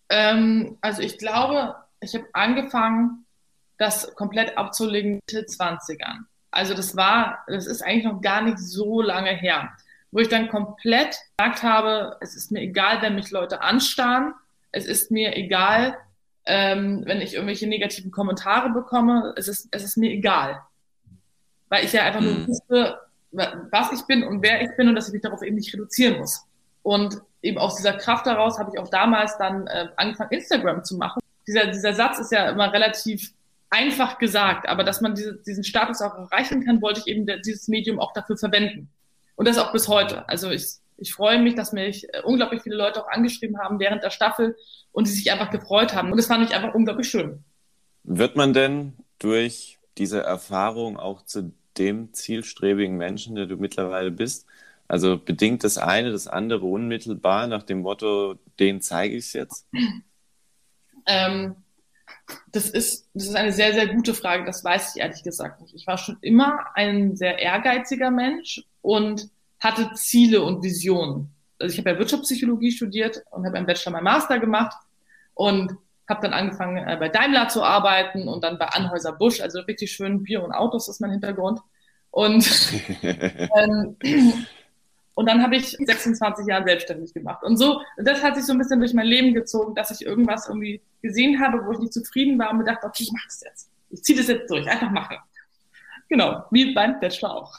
ähm, 0.09 0.79
also 0.81 1.03
ich 1.03 1.19
glaube, 1.19 1.75
ich 2.01 2.15
habe 2.15 2.27
angefangen, 2.33 3.27
das 3.77 4.15
komplett 4.15 4.57
abzulegen 4.57 5.21
mit 5.31 5.49
20ern. 5.49 6.25
Also 6.51 6.75
das 6.75 6.97
war, 6.97 7.45
das 7.47 7.67
ist 7.67 7.83
eigentlich 7.83 8.05
noch 8.05 8.21
gar 8.21 8.43
nicht 8.43 8.59
so 8.59 9.03
lange 9.03 9.31
her, 9.31 9.71
wo 10.11 10.21
ich 10.21 10.29
dann 10.29 10.49
komplett 10.49 11.19
gesagt 11.37 11.63
habe, 11.63 12.17
es 12.21 12.35
ist 12.35 12.51
mir 12.51 12.61
egal, 12.61 13.03
wenn 13.03 13.15
mich 13.15 13.31
Leute 13.31 13.61
anstarren, 13.63 14.35
es 14.73 14.87
ist 14.87 15.11
mir 15.11 15.37
egal, 15.37 15.97
ähm, 16.45 17.03
wenn 17.05 17.21
ich 17.21 17.35
irgendwelche 17.35 17.67
negativen 17.67 18.11
Kommentare 18.11 18.71
bekomme, 18.71 19.35
es 19.37 19.49
ist, 19.49 19.69
es 19.71 19.85
ist 19.85 19.97
mir 19.97 20.11
egal. 20.11 20.63
Weil 21.69 21.85
ich 21.85 21.93
ja 21.93 22.05
einfach 22.05 22.21
nur 22.21 22.35
mhm. 22.35 22.49
wusste, 22.49 22.99
was 23.31 23.93
ich 23.93 24.03
bin 24.07 24.25
und 24.25 24.43
wer 24.43 24.63
ich 24.63 24.75
bin 24.77 24.89
und 24.89 24.95
dass 24.95 25.09
ich 25.09 25.13
mich 25.13 25.23
darauf 25.23 25.43
eben 25.43 25.57
nicht 25.57 25.73
reduzieren 25.75 26.19
muss. 26.19 26.47
Und 26.83 27.21
eben 27.43 27.59
aus 27.59 27.77
dieser 27.77 27.93
Kraft 27.93 28.27
daraus 28.27 28.59
habe 28.59 28.71
ich 28.73 28.81
auch 28.81 28.89
damals 28.89 29.37
dann 29.37 29.67
äh, 29.67 29.89
angefangen, 29.97 30.31
Instagram 30.33 30.85
zu 30.85 30.97
machen. 30.97 31.21
Dieser, 31.47 31.67
dieser 31.67 31.93
Satz 31.93 32.19
ist 32.19 32.33
ja 32.33 32.49
immer 32.49 32.73
relativ 32.73 33.33
einfach 33.71 34.19
gesagt, 34.19 34.67
aber 34.69 34.85
dass 34.85 35.03
man 35.03 35.15
diese, 35.15 35.35
diesen 35.35 35.65
Status 35.65 36.01
auch 36.01 36.15
erreichen 36.15 36.65
kann, 36.65 36.81
wollte 36.81 37.01
ich 37.01 37.07
eben 37.07 37.27
dieses 37.45 37.69
Medium 37.69 38.01
auch 38.01 38.13
dafür 38.15 38.39
verwenden. 38.39 38.89
Und 39.39 39.47
das 39.47 39.57
auch 39.57 39.71
bis 39.71 39.87
heute. 39.87 40.29
Also 40.29 40.51
ich, 40.51 40.67
ich 40.97 41.15
freue 41.15 41.41
mich, 41.41 41.55
dass 41.55 41.73
mich 41.73 42.13
äh, 42.13 42.23
unglaublich 42.25 42.61
viele 42.61 42.75
Leute 42.75 43.01
auch 43.01 43.09
angeschrieben 43.09 43.57
haben 43.61 43.79
während 43.79 44.03
der 44.03 44.11
Staffel 44.11 44.57
und 44.91 45.07
die 45.07 45.13
sich 45.13 45.31
einfach 45.31 45.51
gefreut 45.51 45.95
haben. 45.95 46.11
Und 46.11 46.17
das 46.17 46.27
fand 46.27 46.45
ich 46.45 46.57
einfach 46.57 46.75
unglaublich 46.75 47.09
schön. 47.09 47.45
Wird 48.03 48.35
man 48.35 48.53
denn 48.53 48.95
durch 49.21 49.79
diese 49.97 50.21
Erfahrung 50.21 50.99
auch 50.99 51.25
zu 51.25 51.53
dem 51.79 52.13
zielstrebigen 52.13 52.97
Menschen, 52.97 53.37
der 53.37 53.47
du 53.47 53.57
mittlerweile 53.57 54.11
bist? 54.11 54.45
Also 54.89 55.17
bedingt 55.17 55.63
das 55.63 55.79
eine 55.79 56.11
das 56.11 56.27
andere 56.27 56.67
unmittelbar 56.67 57.47
nach 57.47 57.63
dem 57.63 57.83
Motto, 57.83 58.35
den 58.59 58.81
zeige 58.81 59.15
ich 59.15 59.27
es 59.27 59.33
jetzt? 59.35 59.69
Ähm, 61.07 61.55
das, 62.53 62.71
ist, 62.71 63.09
das 63.15 63.25
ist 63.25 63.37
eine 63.37 63.53
sehr, 63.53 63.73
sehr 63.73 63.89
gute 63.89 64.15
Frage. 64.15 64.45
Das 64.45 64.65
weiß 64.65 64.95
ich 64.95 65.03
ehrlich 65.03 65.23
gesagt 65.23 65.61
nicht. 65.61 65.75
Ich 65.75 65.87
war 65.87 65.99
schon 65.99 66.19
immer 66.21 66.67
ein 66.75 67.17
sehr 67.17 67.39
ehrgeiziger 67.39 68.11
Mensch 68.11 68.63
und 68.83 69.29
hatte 69.61 69.93
Ziele 69.95 70.43
und 70.43 70.63
Visionen. 70.63 71.35
Also 71.59 71.73
ich 71.73 71.79
habe 71.79 71.91
ja 71.91 71.99
Wirtschaftspsychologie 71.99 72.71
studiert 72.71 73.23
und 73.31 73.45
habe 73.45 73.57
einen 73.57 73.67
Bachelor, 73.67 73.93
mein 73.93 74.05
Master 74.05 74.39
gemacht 74.39 74.77
und 75.35 75.73
habe 76.09 76.23
dann 76.23 76.33
angefangen 76.33 76.77
äh, 76.89 76.97
bei 76.97 77.09
Daimler 77.09 77.49
zu 77.49 77.63
arbeiten 77.63 78.29
und 78.29 78.43
dann 78.43 78.59
bei 78.59 78.67
Anhäuser 78.67 79.13
Busch, 79.13 79.41
also 79.41 79.61
richtig 79.61 79.93
schön 79.93 80.23
Bier 80.23 80.43
und 80.43 80.53
Autos 80.53 80.89
ist 80.89 81.01
mein 81.01 81.11
Hintergrund. 81.11 81.61
Und 82.11 82.49
ähm, 83.03 83.97
und 85.19 85.27
dann 85.27 85.43
habe 85.43 85.57
ich 85.57 85.71
26 85.71 86.47
Jahre 86.47 86.63
selbstständig 86.63 87.13
gemacht. 87.13 87.43
Und 87.43 87.57
so, 87.57 87.81
das 87.97 88.23
hat 88.23 88.37
sich 88.37 88.45
so 88.45 88.53
ein 88.53 88.59
bisschen 88.59 88.79
durch 88.79 88.95
mein 88.95 89.07
Leben 89.07 89.35
gezogen, 89.35 89.75
dass 89.75 89.91
ich 89.91 90.07
irgendwas 90.07 90.47
irgendwie 90.47 90.81
gesehen 91.03 91.41
habe, 91.41 91.67
wo 91.67 91.73
ich 91.73 91.81
nicht 91.81 91.93
zufrieden 91.93 92.39
war 92.39 92.53
und 92.53 92.59
mir 92.59 92.65
dachte, 92.65 92.87
okay, 92.87 93.03
ich 93.03 93.11
mache 93.11 93.27
das 93.27 93.43
jetzt. 93.45 93.69
Ich 93.91 94.05
ziehe 94.05 94.17
das 94.17 94.29
jetzt 94.29 94.49
durch, 94.49 94.65
einfach 94.69 94.93
mache. 94.93 95.19
Genau, 96.09 96.45
wie 96.53 96.73
beim 96.73 97.01
Bachelor 97.01 97.35
auch. 97.35 97.59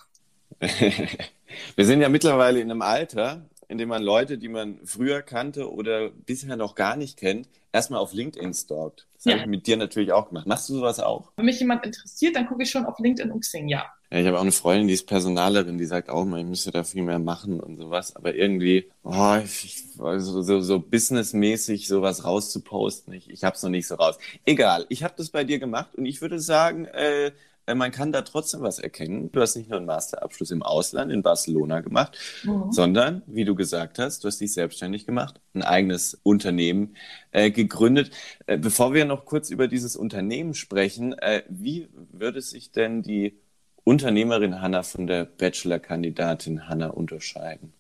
Wir 0.62 1.86
sind 1.86 2.00
ja 2.00 2.08
mittlerweile 2.08 2.62
in 2.62 2.72
einem 2.72 2.82
Alter, 2.82 3.46
in 3.68 3.78
dem 3.78 3.90
man 3.90 4.04
Leute, 4.04 4.38
die 4.38 4.48
man 4.48 4.80
früher 4.86 5.22
kannte 5.22 5.70
oder 5.70 6.12
bisher 6.12 6.56
noch 6.56 6.76
gar 6.76 6.96
nicht 6.96 7.18
kennt, 7.18 7.50
erstmal 7.74 8.00
auf 8.00 8.14
LinkedIn 8.14 8.54
stalkt. 8.54 9.06
Das 9.16 9.26
ja. 9.26 9.32
habe 9.34 9.42
ich 9.42 9.48
mit 9.48 9.68
dir 9.68 9.76
natürlich 9.76 10.14
auch 10.14 10.30
gemacht. 10.30 10.48
Machst 10.48 10.70
du 10.70 10.76
sowas 10.76 11.02
auch? 11.02 11.34
Wenn 11.36 11.46
mich 11.46 11.60
jemand 11.60 11.86
interessiert, 11.86 12.38
dann 12.38 12.48
gucke 12.48 12.64
ich 12.64 12.72
schon 12.72 12.86
auf 12.86 12.98
LinkedIn 13.00 13.30
und 13.34 13.42
Xing, 13.42 13.68
ja. 13.68 13.86
Ja, 14.12 14.20
ich 14.20 14.28
habe 14.28 14.38
auch 14.38 14.42
eine 14.42 14.52
Freundin, 14.52 14.88
die 14.88 14.96
ist 14.96 15.06
Personalerin, 15.06 15.78
die 15.78 15.86
sagt 15.86 16.10
auch 16.10 16.26
mal, 16.26 16.40
ich 16.40 16.46
müsste 16.46 16.72
da 16.72 16.84
viel 16.84 17.04
mehr 17.04 17.20
machen 17.20 17.60
und 17.60 17.78
sowas. 17.78 18.16
Aber 18.16 18.34
irgendwie, 18.34 18.90
oh, 19.04 19.38
ich, 19.44 19.84
so, 19.96 20.42
so, 20.42 20.62
so 20.62 20.80
businessmäßig 20.80 21.88
sowas 21.88 22.24
rauszuposten, 22.24 23.14
ich, 23.14 23.30
ich 23.30 23.44
habe 23.44 23.56
es 23.56 23.62
noch 23.62 23.70
nicht 23.70 23.88
so 23.88 23.96
raus. 23.96 24.18
Egal, 24.46 24.86
ich 24.90 25.04
habe 25.04 25.14
das 25.16 25.30
bei 25.30 25.44
dir 25.44 25.60
gemacht 25.60 25.94
und 25.96 26.06
ich 26.06 26.22
würde 26.22 26.40
sagen, 26.40 26.86
äh, 26.86 27.32
äh, 27.70 27.76
man 27.76 27.92
kann 27.92 28.12
da 28.12 28.24
trotzdem 28.24 28.62
was 28.62 28.80
erkennen. 28.80 29.32
Du 29.32 29.42
hast 29.42 29.56
nicht 29.56 29.70
nur 29.70 29.78
einen 29.78 29.86
Masterabschluss 29.86 30.52
im 30.52 30.64
Ausland 30.64 31.12
in 31.12 31.22
Barcelona 31.22 31.82
gemacht, 31.82 32.18
mhm. 32.44 32.72
sondern, 32.72 33.22
wie 33.28 33.46
du 33.46 33.56
gesagt 33.56 34.00
hast, 34.00 34.24
du 34.24 34.28
hast 34.28 34.42
dich 34.42 34.54
selbstständig 34.54 35.06
gemacht, 35.06 35.40
ein 35.54 35.62
eigenes 35.62 36.20
Unternehmen 36.24 36.96
äh, 37.32 37.52
gegründet. 37.52 38.12
Äh, 38.48 38.58
bevor 38.58 38.94
wir 38.94 39.06
noch 39.06 39.26
kurz 39.26 39.52
über 39.52 39.68
dieses 39.68 39.96
Unternehmen 39.96 40.56
sprechen, 40.56 41.14
äh, 41.14 41.44
wie 41.48 41.90
würde 42.12 42.42
sich 42.42 42.72
denn 42.72 43.04
die 43.04 43.38
Unternehmerin 43.84 44.62
Hanna 44.62 44.84
von 44.84 45.08
der 45.08 45.26
Bachelor-Kandidatin 45.26 46.68
Hanna 46.68 46.88
unterscheiden? 46.88 47.74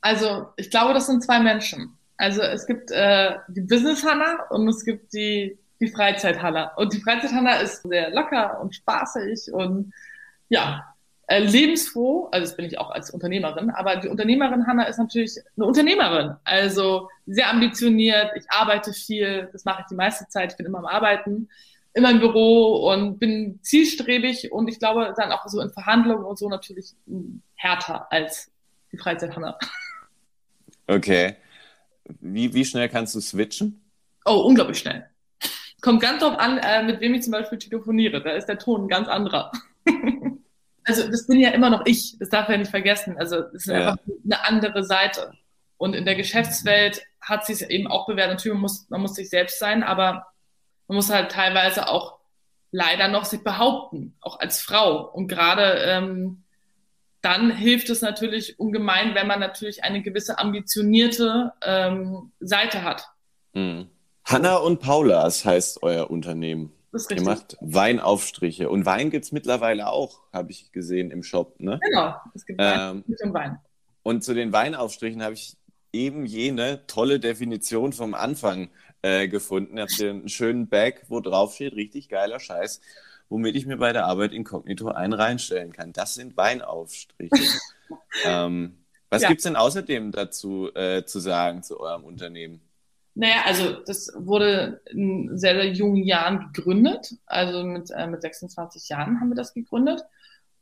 Also, 0.00 0.46
ich 0.56 0.70
glaube, 0.70 0.94
das 0.94 1.06
sind 1.06 1.22
zwei 1.22 1.40
Menschen. 1.40 1.96
Also, 2.16 2.42
es 2.42 2.66
gibt 2.66 2.90
äh, 2.90 3.36
die 3.48 3.62
Business 3.62 4.04
Hanna 4.04 4.44
und 4.50 4.68
es 4.68 4.84
gibt 4.84 5.12
die, 5.12 5.58
die 5.80 5.88
Freizeit 5.88 6.42
Hanna. 6.42 6.72
Und 6.76 6.92
die 6.92 7.00
Freizeit 7.00 7.32
Hanna 7.32 7.56
ist 7.56 7.82
sehr 7.82 8.10
locker 8.10 8.60
und 8.60 8.74
spaßig 8.74 9.52
und 9.52 9.92
ja, 10.48 10.94
äh, 11.26 11.40
lebensfroh. 11.40 12.28
Also, 12.32 12.46
das 12.46 12.56
bin 12.56 12.66
ich 12.66 12.78
auch 12.78 12.90
als 12.90 13.10
Unternehmerin. 13.10 13.70
Aber 13.70 13.96
die 13.96 14.08
Unternehmerin 14.08 14.66
Hanna 14.66 14.84
ist 14.84 14.98
natürlich 14.98 15.36
eine 15.56 15.66
Unternehmerin. 15.66 16.36
Also, 16.44 17.08
sehr 17.26 17.50
ambitioniert. 17.50 18.32
Ich 18.36 18.44
arbeite 18.50 18.92
viel. 18.92 19.48
Das 19.52 19.64
mache 19.64 19.82
ich 19.82 19.86
die 19.86 19.94
meiste 19.94 20.26
Zeit. 20.28 20.52
Ich 20.52 20.56
bin 20.56 20.66
immer 20.66 20.78
am 20.78 20.86
Arbeiten 20.86 21.48
immer 21.94 22.10
im 22.10 22.20
Büro 22.20 22.90
und 22.90 23.18
bin 23.18 23.60
zielstrebig 23.62 24.52
und 24.52 24.68
ich 24.68 24.78
glaube 24.78 25.12
dann 25.16 25.32
auch 25.32 25.46
so 25.48 25.60
in 25.60 25.70
Verhandlungen 25.70 26.24
und 26.24 26.38
so 26.38 26.48
natürlich 26.48 26.94
härter 27.54 28.10
als 28.12 28.50
die 28.92 28.98
Freizeithanna. 28.98 29.58
Okay. 30.86 31.36
Wie, 32.20 32.52
wie 32.54 32.64
schnell 32.64 32.88
kannst 32.88 33.14
du 33.14 33.20
switchen? 33.20 33.80
Oh, 34.24 34.42
unglaublich 34.46 34.78
schnell. 34.78 35.08
Kommt 35.80 36.02
ganz 36.02 36.22
drauf 36.22 36.38
an, 36.38 36.58
äh, 36.58 36.82
mit 36.82 37.00
wem 37.00 37.14
ich 37.14 37.22
zum 37.22 37.32
Beispiel 37.32 37.58
telefoniere. 37.58 38.22
Da 38.22 38.32
ist 38.32 38.46
der 38.46 38.58
Ton 38.58 38.84
ein 38.84 38.88
ganz 38.88 39.08
anderer. 39.08 39.50
also 40.84 41.08
das 41.08 41.26
bin 41.26 41.40
ja 41.40 41.50
immer 41.50 41.70
noch 41.70 41.86
ich. 41.86 42.18
Das 42.18 42.28
darf 42.28 42.48
man 42.48 42.54
ja 42.54 42.58
nicht 42.58 42.70
vergessen. 42.70 43.16
Also 43.18 43.40
das 43.40 43.54
ist 43.54 43.66
ja. 43.66 43.92
einfach 43.92 44.04
eine 44.24 44.44
andere 44.44 44.84
Seite. 44.84 45.32
Und 45.78 45.94
in 45.94 46.04
der 46.04 46.16
Geschäftswelt 46.16 47.02
hat 47.20 47.46
sich 47.46 47.62
eben 47.70 47.86
auch 47.86 48.06
bewährt. 48.06 48.28
Natürlich 48.28 48.58
muss 48.58 48.90
man 48.90 49.00
muss 49.00 49.14
sich 49.14 49.30
selbst 49.30 49.58
sein, 49.58 49.82
aber 49.82 50.26
man 50.90 50.96
muss 50.96 51.08
halt 51.08 51.30
teilweise 51.30 51.88
auch 51.88 52.18
leider 52.72 53.06
noch 53.06 53.24
sich 53.24 53.44
behaupten, 53.44 54.16
auch 54.20 54.40
als 54.40 54.60
Frau. 54.60 55.08
Und 55.08 55.28
gerade 55.28 55.84
ähm, 55.84 56.42
dann 57.22 57.52
hilft 57.52 57.90
es 57.90 58.00
natürlich 58.00 58.58
ungemein, 58.58 59.14
wenn 59.14 59.28
man 59.28 59.38
natürlich 59.38 59.84
eine 59.84 60.02
gewisse 60.02 60.40
ambitionierte 60.40 61.52
ähm, 61.62 62.32
Seite 62.40 62.82
hat. 62.82 63.08
Mhm. 63.52 63.86
Hanna 64.24 64.56
und 64.56 64.80
Paulas 64.80 65.44
heißt 65.44 65.84
euer 65.84 66.10
Unternehmen. 66.10 66.72
Das 66.90 67.02
ist 67.02 67.10
richtig. 67.10 67.24
Ihr 67.24 67.34
macht 67.34 67.56
Weinaufstriche. 67.60 68.68
Und 68.68 68.84
Wein 68.84 69.10
gibt 69.10 69.26
es 69.26 69.30
mittlerweile 69.30 69.90
auch, 69.90 70.18
habe 70.32 70.50
ich 70.50 70.72
gesehen 70.72 71.12
im 71.12 71.22
Shop. 71.22 71.60
Ne? 71.60 71.78
Genau, 71.84 72.16
es 72.34 72.44
gibt 72.44 72.58
Wein 72.58 73.04
ähm, 73.06 73.32
Wein. 73.32 73.58
Und 74.02 74.24
zu 74.24 74.34
den 74.34 74.52
Weinaufstrichen 74.52 75.22
habe 75.22 75.34
ich 75.34 75.56
eben 75.92 76.26
jene 76.26 76.84
tolle 76.88 77.20
Definition 77.20 77.92
vom 77.92 78.14
Anfang 78.14 78.70
äh, 79.02 79.28
gefunden. 79.28 79.76
Ihr 79.76 79.82
habt 79.82 80.00
einen 80.00 80.28
schönen 80.28 80.68
Bag, 80.68 81.04
wo 81.08 81.20
drauf 81.20 81.54
steht, 81.54 81.74
richtig 81.74 82.08
geiler 82.08 82.40
Scheiß, 82.40 82.80
womit 83.28 83.56
ich 83.56 83.66
mir 83.66 83.76
bei 83.76 83.92
der 83.92 84.06
Arbeit 84.06 84.32
inkognito 84.32 84.88
einen 84.88 85.12
reinstellen 85.12 85.72
kann. 85.72 85.92
Das 85.92 86.14
sind 86.14 86.36
Weinaufstriche. 86.36 87.58
ähm, 88.24 88.78
was 89.08 89.22
ja. 89.22 89.32
es 89.32 89.42
denn 89.42 89.56
außerdem 89.56 90.12
dazu 90.12 90.72
äh, 90.74 91.04
zu 91.04 91.18
sagen 91.18 91.62
zu 91.62 91.80
eurem 91.80 92.04
Unternehmen? 92.04 92.60
Naja, 93.14 93.42
also 93.44 93.72
das 93.84 94.12
wurde 94.16 94.80
in 94.86 95.36
sehr, 95.36 95.54
sehr 95.54 95.72
jungen 95.72 96.04
Jahren 96.04 96.52
gegründet. 96.52 97.14
Also 97.26 97.64
mit, 97.64 97.90
äh, 97.90 98.06
mit 98.06 98.22
26 98.22 98.88
Jahren 98.88 99.20
haben 99.20 99.30
wir 99.30 99.36
das 99.36 99.52
gegründet. 99.52 100.02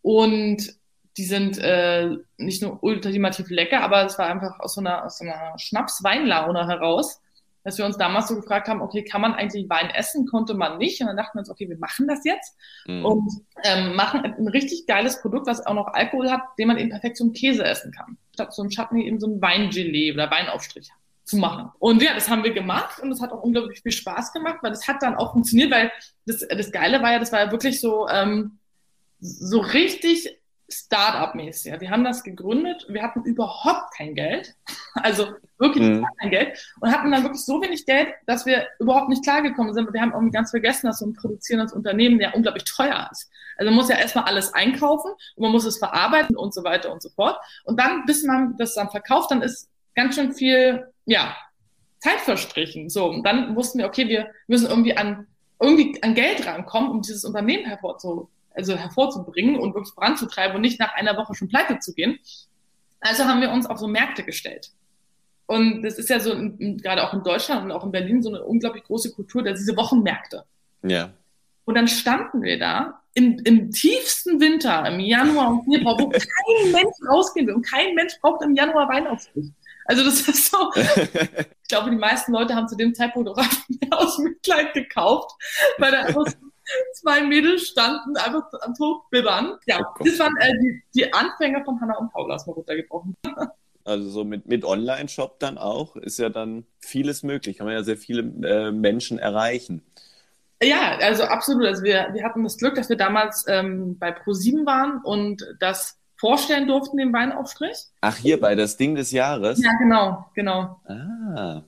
Und 0.01 0.75
die 1.19 1.25
sind 1.25 1.59
äh, 1.59 2.17
nicht 2.39 2.63
nur 2.63 2.83
ultimativ 2.83 3.51
lecker, 3.51 3.83
aber 3.83 4.07
es 4.07 4.19
war 4.19 4.27
einfach 4.27 4.61
aus 4.61 4.75
so 4.75 4.81
einer, 4.81 5.05
aus 5.05 5.19
so 5.19 5.25
einer 5.25 5.59
Schnaps-Weinlaune 5.59 6.67
heraus 6.67 7.21
dass 7.69 7.77
wir 7.77 7.85
uns 7.85 7.99
damals 7.99 8.29
so 8.29 8.35
gefragt 8.35 8.67
haben, 8.67 8.81
okay, 8.81 9.05
kann 9.05 9.21
man 9.21 9.35
eigentlich 9.35 9.69
Wein 9.69 9.91
essen? 9.91 10.27
Konnte 10.27 10.55
man 10.55 10.79
nicht. 10.79 11.03
Und 11.03 11.07
dann 11.09 11.19
dachten 11.19 11.37
wir 11.37 11.41
uns, 11.41 11.51
okay, 11.51 11.69
wir 11.69 11.77
machen 11.77 12.09
das 12.09 12.25
jetzt 12.25 12.57
mhm. 12.87 13.05
und 13.05 13.31
ähm, 13.63 13.95
machen 13.95 14.25
ein 14.25 14.49
richtig 14.49 14.87
geiles 14.87 15.21
Produkt, 15.21 15.47
was 15.47 15.67
auch 15.67 15.75
noch 15.75 15.89
Alkohol 15.89 16.31
hat, 16.31 16.41
den 16.59 16.69
man 16.69 16.79
eben 16.79 16.89
perfekt 16.89 17.19
zum 17.19 17.35
Käse 17.35 17.63
essen 17.63 17.93
kann. 17.93 18.17
Statt 18.33 18.55
so 18.55 18.63
ein 18.63 18.71
Chutney 18.71 19.07
eben 19.07 19.21
so 19.21 19.27
ein 19.27 19.43
Weingelee 19.43 20.15
oder 20.15 20.31
Weinaufstrich 20.31 20.89
zu 21.25 21.37
machen. 21.37 21.71
Und 21.79 22.03
ja, 22.03 22.15
das 22.15 22.31
haben 22.31 22.43
wir 22.43 22.55
gemacht 22.55 23.01
und 23.01 23.13
es 23.13 23.21
hat 23.21 23.33
auch 23.33 23.43
unglaublich 23.43 23.83
viel 23.83 23.93
Spaß 23.93 24.33
gemacht, 24.33 24.61
weil 24.63 24.71
das 24.71 24.89
hat 24.89 25.03
dann 25.03 25.15
auch 25.15 25.33
funktioniert, 25.33 25.71
weil 25.71 25.93
das, 26.25 26.39
das 26.49 26.73
Geile 26.73 27.03
war 27.03 27.13
ja, 27.13 27.19
das 27.19 27.33
war 27.33 27.41
ja 27.41 27.53
wirklich 27.53 27.83
so, 27.83 28.09
ähm, 28.09 28.59
so 29.21 29.59
richtig 29.59 30.38
Start-up-mäßig. 30.71 31.81
Wir 31.81 31.91
haben 31.91 32.05
das 32.05 32.23
gegründet, 32.23 32.85
wir 32.89 33.03
hatten 33.03 33.23
überhaupt 33.25 33.95
kein 33.97 34.15
Geld, 34.15 34.55
also 34.95 35.29
wirklich 35.57 35.89
mhm. 35.89 36.07
kein 36.21 36.31
Geld 36.31 36.59
und 36.81 36.93
hatten 36.93 37.11
dann 37.11 37.23
wirklich 37.23 37.45
so 37.45 37.63
wenig 37.63 37.87
Geld, 37.87 38.09
dass 38.27 38.45
wir 38.45 38.67
überhaupt 38.79 39.09
nicht 39.09 39.23
klargekommen 39.23 39.73
sind. 39.73 39.93
Wir 39.93 40.01
haben 40.01 40.13
irgendwie 40.13 40.33
ganz 40.33 40.51
vergessen, 40.51 40.87
dass 40.87 40.99
so 40.99 41.07
ein 41.07 41.15
produzierendes 41.15 41.73
Unternehmen 41.73 42.21
ja 42.21 42.33
unglaublich 42.35 42.65
teuer 42.65 43.09
ist. 43.11 43.31
Also 43.57 43.71
man 43.71 43.77
muss 43.77 43.89
ja 43.89 43.97
erstmal 43.97 44.25
alles 44.25 44.53
einkaufen 44.53 45.11
und 45.37 45.43
man 45.43 45.53
muss 45.53 45.65
es 45.65 45.79
verarbeiten 45.79 46.37
und 46.37 46.53
so 46.53 46.65
weiter 46.65 46.93
und 46.93 47.03
so 47.03 47.09
fort. 47.11 47.39
Und 47.65 47.81
dann, 47.81 48.05
bis 48.05 48.23
man 48.25 48.57
das 48.59 48.75
dann 48.75 48.91
verkauft, 48.91 49.31
dann 49.31 49.43
ist 49.43 49.69
ganz 49.95 50.15
schön 50.15 50.35
viel, 50.35 50.87
ja, 51.07 51.35
Zeit 51.99 52.21
verstrichen. 52.21 52.91
So, 52.91 53.07
und 53.07 53.25
dann 53.25 53.57
wussten 53.57 53.79
wir, 53.79 53.87
okay, 53.87 54.07
wir 54.07 54.31
müssen 54.47 54.69
irgendwie 54.69 54.97
an, 54.97 55.27
irgendwie 55.61 56.01
an 56.03 56.15
Geld 56.15 56.47
rankommen, 56.47 56.91
um 56.91 57.03
dieses 57.03 57.25
Unternehmen 57.25 57.65
hervorzuholen 57.65 58.29
also 58.59 58.77
hervorzubringen 58.77 59.57
und 59.57 59.75
wirklich 59.75 59.95
voranzutreiben 59.95 60.57
und 60.57 60.63
nicht 60.63 60.81
nach 60.81 60.93
einer 60.95 61.17
Woche 61.17 61.35
schon 61.35 61.49
pleite 61.49 61.79
zu 61.79 61.95
gehen. 61.95 62.19
Also 63.01 63.25
haben 63.25 63.41
wir 63.41 63.53
uns 63.53 63.67
auf 63.67 63.79
so 63.79 63.87
Märkte 63.87 64.25
gestellt. 64.25 64.73
Und 65.47 65.83
das 65.83 65.95
ist 65.95 66.11
ja 66.11 66.19
so, 66.19 66.35
gerade 66.59 67.05
auch 67.05 67.15
in 67.15 67.23
Deutschland 67.23 67.65
und 67.65 67.71
auch 67.71 67.85
in 67.85 67.93
Berlin, 67.93 68.21
so 68.21 68.29
eine 68.29 68.45
unglaublich 68.45 68.83
große 68.85 69.13
Kultur, 69.13 69.43
dass 69.43 69.61
diese 69.61 69.77
Wochenmärkte. 69.77 70.45
Ja. 70.83 71.13
Und 71.65 71.77
dann 71.77 71.87
standen 71.87 72.43
wir 72.43 72.59
da 72.59 73.01
im, 73.15 73.39
im 73.45 73.71
tiefsten 73.71 74.41
Winter, 74.41 74.85
im 74.87 75.01
Januar 75.01 75.51
und 75.51 75.65
Februar, 75.73 75.99
wo 75.99 76.09
kein 76.11 76.73
Mensch 76.73 76.97
rausgehen 77.09 77.47
will 77.47 77.55
und 77.55 77.67
kein 77.67 77.95
Mensch 77.95 78.19
braucht 78.21 78.43
im 78.43 78.55
Januar 78.55 78.89
Weihnachtspflicht. 78.89 79.53
Also 79.85 80.05
das 80.05 80.21
ist 80.29 80.51
so, 80.51 80.71
ich 80.75 81.69
glaube, 81.69 81.91
die 81.91 81.97
meisten 81.97 82.33
Leute 82.33 82.55
haben 82.55 82.69
zu 82.69 82.77
dem 82.77 82.95
Zeitpunkt 82.95 83.31
auch 83.31 83.39
aus 83.93 84.19
Mitleid 84.19 84.75
gekauft, 84.75 85.31
weil 85.79 85.93
da 85.93 86.01
einfach 86.05 86.27
zwei 86.95 87.23
Mädels 87.23 87.69
standen 87.69 88.17
einfach 88.17 88.45
am 88.61 88.75
Todbibbern. 88.75 89.59
Ja, 89.67 89.79
oh 89.81 90.05
das 90.05 90.19
waren 90.19 90.35
äh, 90.39 90.53
die, 90.61 90.83
die 90.95 91.13
Anfänger 91.13 91.65
von 91.65 91.81
Hannah 91.81 91.99
und 91.99 92.13
Paula, 92.13 92.37
mal 92.47 92.53
runtergebrochen. 92.53 93.15
Also 93.85 94.11
so 94.11 94.25
mit, 94.25 94.47
mit 94.47 94.65
Online-Shop 94.65 95.39
dann 95.41 95.57
auch 95.57 95.97
ist 95.97 96.19
ja 96.19 96.29
dann 96.29 96.67
vieles 96.79 97.23
möglich. 97.23 97.57
Kann 97.57 97.67
man 97.67 97.75
ja 97.75 97.83
sehr 97.83 97.97
viele 97.97 98.23
äh, 98.47 98.71
Menschen 98.71 99.19
erreichen. 99.19 99.83
Ja, 100.63 100.99
also 101.01 101.25
absolut. 101.25 101.65
Also 101.65 101.85
wir, 101.85 102.09
wir 102.13 102.25
hatten 102.25 102.45
das 102.45 102.59
Glück, 102.59 102.75
dass 102.75 102.89
wir 102.89 102.97
damals 102.97 103.47
ähm, 103.49 103.99
bei 103.99 104.11
Pro7 104.11 104.67
waren 104.67 105.01
und 105.03 105.43
das 105.61 105.99
vorstellen 106.17 106.67
durften, 106.67 106.97
den 106.97 107.13
Weinaufstrich. 107.13 107.79
Ach, 108.01 108.17
hier 108.17 108.41
bei 108.41 108.55
das 108.55 108.77
Ding 108.77 108.95
des 108.95 109.13
Jahres? 109.13 109.63
Ja, 109.63 109.71
genau, 109.79 110.27
genau. 110.35 110.81
Ah, 110.87 111.63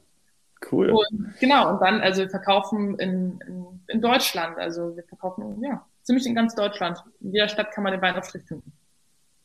cool. 0.73 0.91
Und, 0.91 1.35
genau, 1.41 1.73
und 1.73 1.81
dann, 1.81 2.01
also 2.01 2.23
wir 2.23 2.31
verkaufen 2.31 2.99
in, 2.99 3.41
in, 3.47 3.81
in, 3.89 4.01
Deutschland, 4.01 4.59
also 4.59 4.97
wir 4.97 5.05
verkaufen, 5.05 5.63
ja, 5.63 5.85
ziemlich 6.03 6.27
in 6.27 6.35
ganz 6.35 6.55
Deutschland. 6.55 6.99
In 7.21 7.33
jeder 7.33 7.49
Stadt 7.49 7.73
kann 7.73 7.85
man 7.85 7.93
den 7.93 8.03
Weinaufstrich 8.03 8.45
finden. 8.45 8.73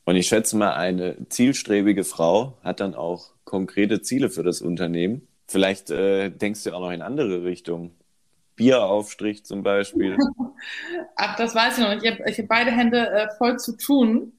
Und 0.04 0.16
ich 0.16 0.28
schätze 0.28 0.56
mal, 0.56 0.74
eine 0.74 1.28
zielstrebige 1.28 2.04
Frau 2.04 2.56
hat 2.62 2.80
dann 2.80 2.94
auch 2.94 3.30
konkrete 3.44 4.02
Ziele 4.02 4.30
für 4.30 4.42
das 4.42 4.60
Unternehmen. 4.60 5.26
Vielleicht 5.48 5.90
äh, 5.90 6.30
denkst 6.30 6.64
du 6.64 6.72
auch 6.72 6.80
noch 6.80 6.92
in 6.92 7.02
andere 7.02 7.44
Richtungen. 7.44 7.94
Bieraufstrich 8.54 9.44
zum 9.44 9.62
Beispiel. 9.62 10.16
Ach, 11.16 11.36
das 11.36 11.54
weiß 11.54 11.78
ich 11.78 11.84
noch. 11.84 12.02
Ich 12.02 12.10
habe 12.10 12.24
hab 12.24 12.48
beide 12.48 12.70
Hände 12.70 13.10
äh, 13.10 13.28
voll 13.36 13.58
zu 13.58 13.76
tun 13.76 14.32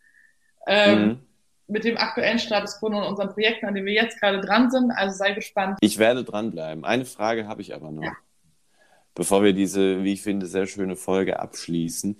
ähm, 0.67 1.05
mhm. 1.05 1.19
Mit 1.67 1.83
dem 1.83 1.97
aktuellen 1.97 2.39
Status 2.39 2.79
quo 2.79 2.87
und 2.87 2.95
unseren 2.95 3.29
Projekten, 3.29 3.65
an 3.65 3.73
denen 3.73 3.85
wir 3.85 3.93
jetzt 3.93 4.19
gerade 4.19 4.41
dran 4.41 4.71
sind. 4.71 4.91
Also 4.91 5.15
sei 5.17 5.31
gespannt. 5.33 5.77
Ich 5.81 5.97
werde 5.97 6.23
dranbleiben. 6.23 6.85
Eine 6.85 7.05
Frage 7.05 7.47
habe 7.47 7.61
ich 7.61 7.75
aber 7.75 7.91
noch, 7.91 8.03
ja. 8.03 8.15
bevor 9.13 9.43
wir 9.43 9.53
diese, 9.53 10.03
wie 10.03 10.13
ich 10.13 10.21
finde, 10.21 10.45
sehr 10.45 10.67
schöne 10.67 10.95
Folge 10.95 11.39
abschließen. 11.39 12.17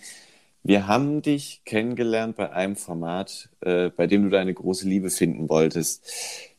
Wir 0.64 0.88
haben 0.88 1.22
dich 1.22 1.62
kennengelernt 1.64 2.36
bei 2.36 2.52
einem 2.52 2.76
Format, 2.76 3.50
äh, 3.62 3.90
bei 3.90 4.06
dem 4.06 4.24
du 4.24 4.30
deine 4.30 4.54
große 4.54 4.88
Liebe 4.88 5.10
finden 5.10 5.48
wolltest. 5.48 6.06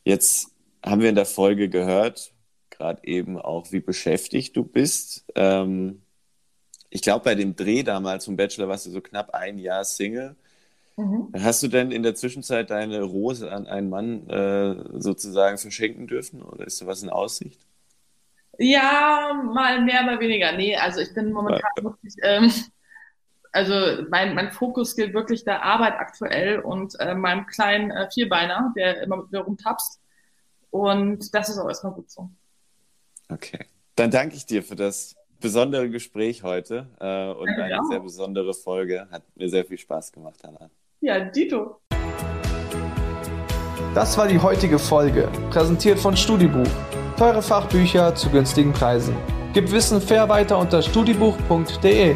Jetzt 0.03 0.51
haben 0.83 1.01
wir 1.01 1.09
in 1.09 1.15
der 1.15 1.27
Folge 1.27 1.69
gehört, 1.69 2.33
gerade 2.71 3.05
eben 3.05 3.37
auch, 3.37 3.71
wie 3.71 3.81
beschäftigt 3.81 4.55
du 4.57 4.63
bist. 4.63 5.25
Ähm, 5.35 6.01
ich 6.89 7.01
glaube, 7.03 7.25
bei 7.25 7.35
dem 7.35 7.55
Dreh 7.55 7.83
damals 7.83 8.25
zum 8.25 8.35
Bachelor 8.35 8.67
warst 8.67 8.87
du 8.87 8.89
so 8.89 9.01
knapp 9.01 9.31
ein 9.35 9.59
Jahr 9.59 9.83
Single. 9.83 10.35
Mhm. 10.99 11.31
Hast 11.33 11.63
du 11.63 11.69
denn 11.69 11.91
in 11.91 12.03
der 12.03 12.13
Zwischenzeit 12.13 12.69
deine 12.71 13.03
Rose 13.03 13.49
an 13.49 13.67
einen 13.67 13.89
Mann 13.89 14.29
äh, 14.29 14.99
sozusagen 14.99 15.57
verschenken 15.57 16.07
dürfen 16.07 16.41
oder 16.41 16.67
ist 16.67 16.81
da 16.81 16.87
was 16.87 17.01
in 17.01 17.09
Aussicht? 17.09 17.61
Ja, 18.57 19.31
mal 19.53 19.81
mehr, 19.81 20.03
mal 20.03 20.19
weniger. 20.19 20.51
Nee, 20.51 20.75
also 20.75 20.99
ich 20.99 21.13
bin 21.13 21.31
momentan 21.31 21.71
ja. 21.77 21.83
wirklich, 21.85 22.15
ähm, 22.21 22.51
also 23.53 24.03
mein, 24.09 24.35
mein 24.35 24.51
Fokus 24.51 24.93
gilt 24.97 25.13
wirklich 25.13 25.45
der 25.45 25.63
Arbeit 25.63 25.93
aktuell 25.93 26.59
und 26.59 26.99
äh, 26.99 27.15
meinem 27.15 27.45
kleinen 27.45 27.91
äh, 27.91 28.11
Vierbeiner, 28.11 28.73
der 28.75 29.01
immer 29.01 29.17
mit 29.17 29.31
mir 29.31 29.39
rumtapst. 29.39 30.01
Und 30.69 31.33
das 31.33 31.47
ist 31.47 31.59
auch 31.59 31.69
erstmal 31.69 31.93
gut 31.93 32.11
so. 32.11 32.29
Okay. 33.29 33.59
Dann 33.95 34.11
danke 34.11 34.35
ich 34.35 34.45
dir 34.45 34.63
für 34.63 34.75
das 34.75 35.15
besondere 35.39 35.89
Gespräch 35.89 36.43
heute 36.43 36.89
äh, 36.99 37.31
und 37.31 37.47
ja, 37.47 37.63
eine 37.63 37.87
sehr 37.87 38.01
besondere 38.01 38.53
Folge. 38.53 39.07
Hat 39.09 39.23
mir 39.37 39.47
sehr 39.47 39.63
viel 39.63 39.77
Spaß 39.77 40.11
gemacht, 40.11 40.43
Anna. 40.43 40.69
Ja, 41.01 41.17
Dito. 41.19 41.79
Das 43.95 44.17
war 44.17 44.27
die 44.27 44.37
heutige 44.37 44.77
Folge, 44.77 45.29
präsentiert 45.49 45.97
von 45.97 46.15
Studibuch. 46.17 46.67
Teure 47.17 47.41
Fachbücher 47.41 48.13
zu 48.15 48.29
günstigen 48.29 48.73
Preisen. 48.73 49.15
Gib 49.53 49.71
Wissen 49.71 50.01
fair 50.01 50.27
weiter 50.27 50.57
unter 50.57 50.81
studibuch.de. 50.81 52.15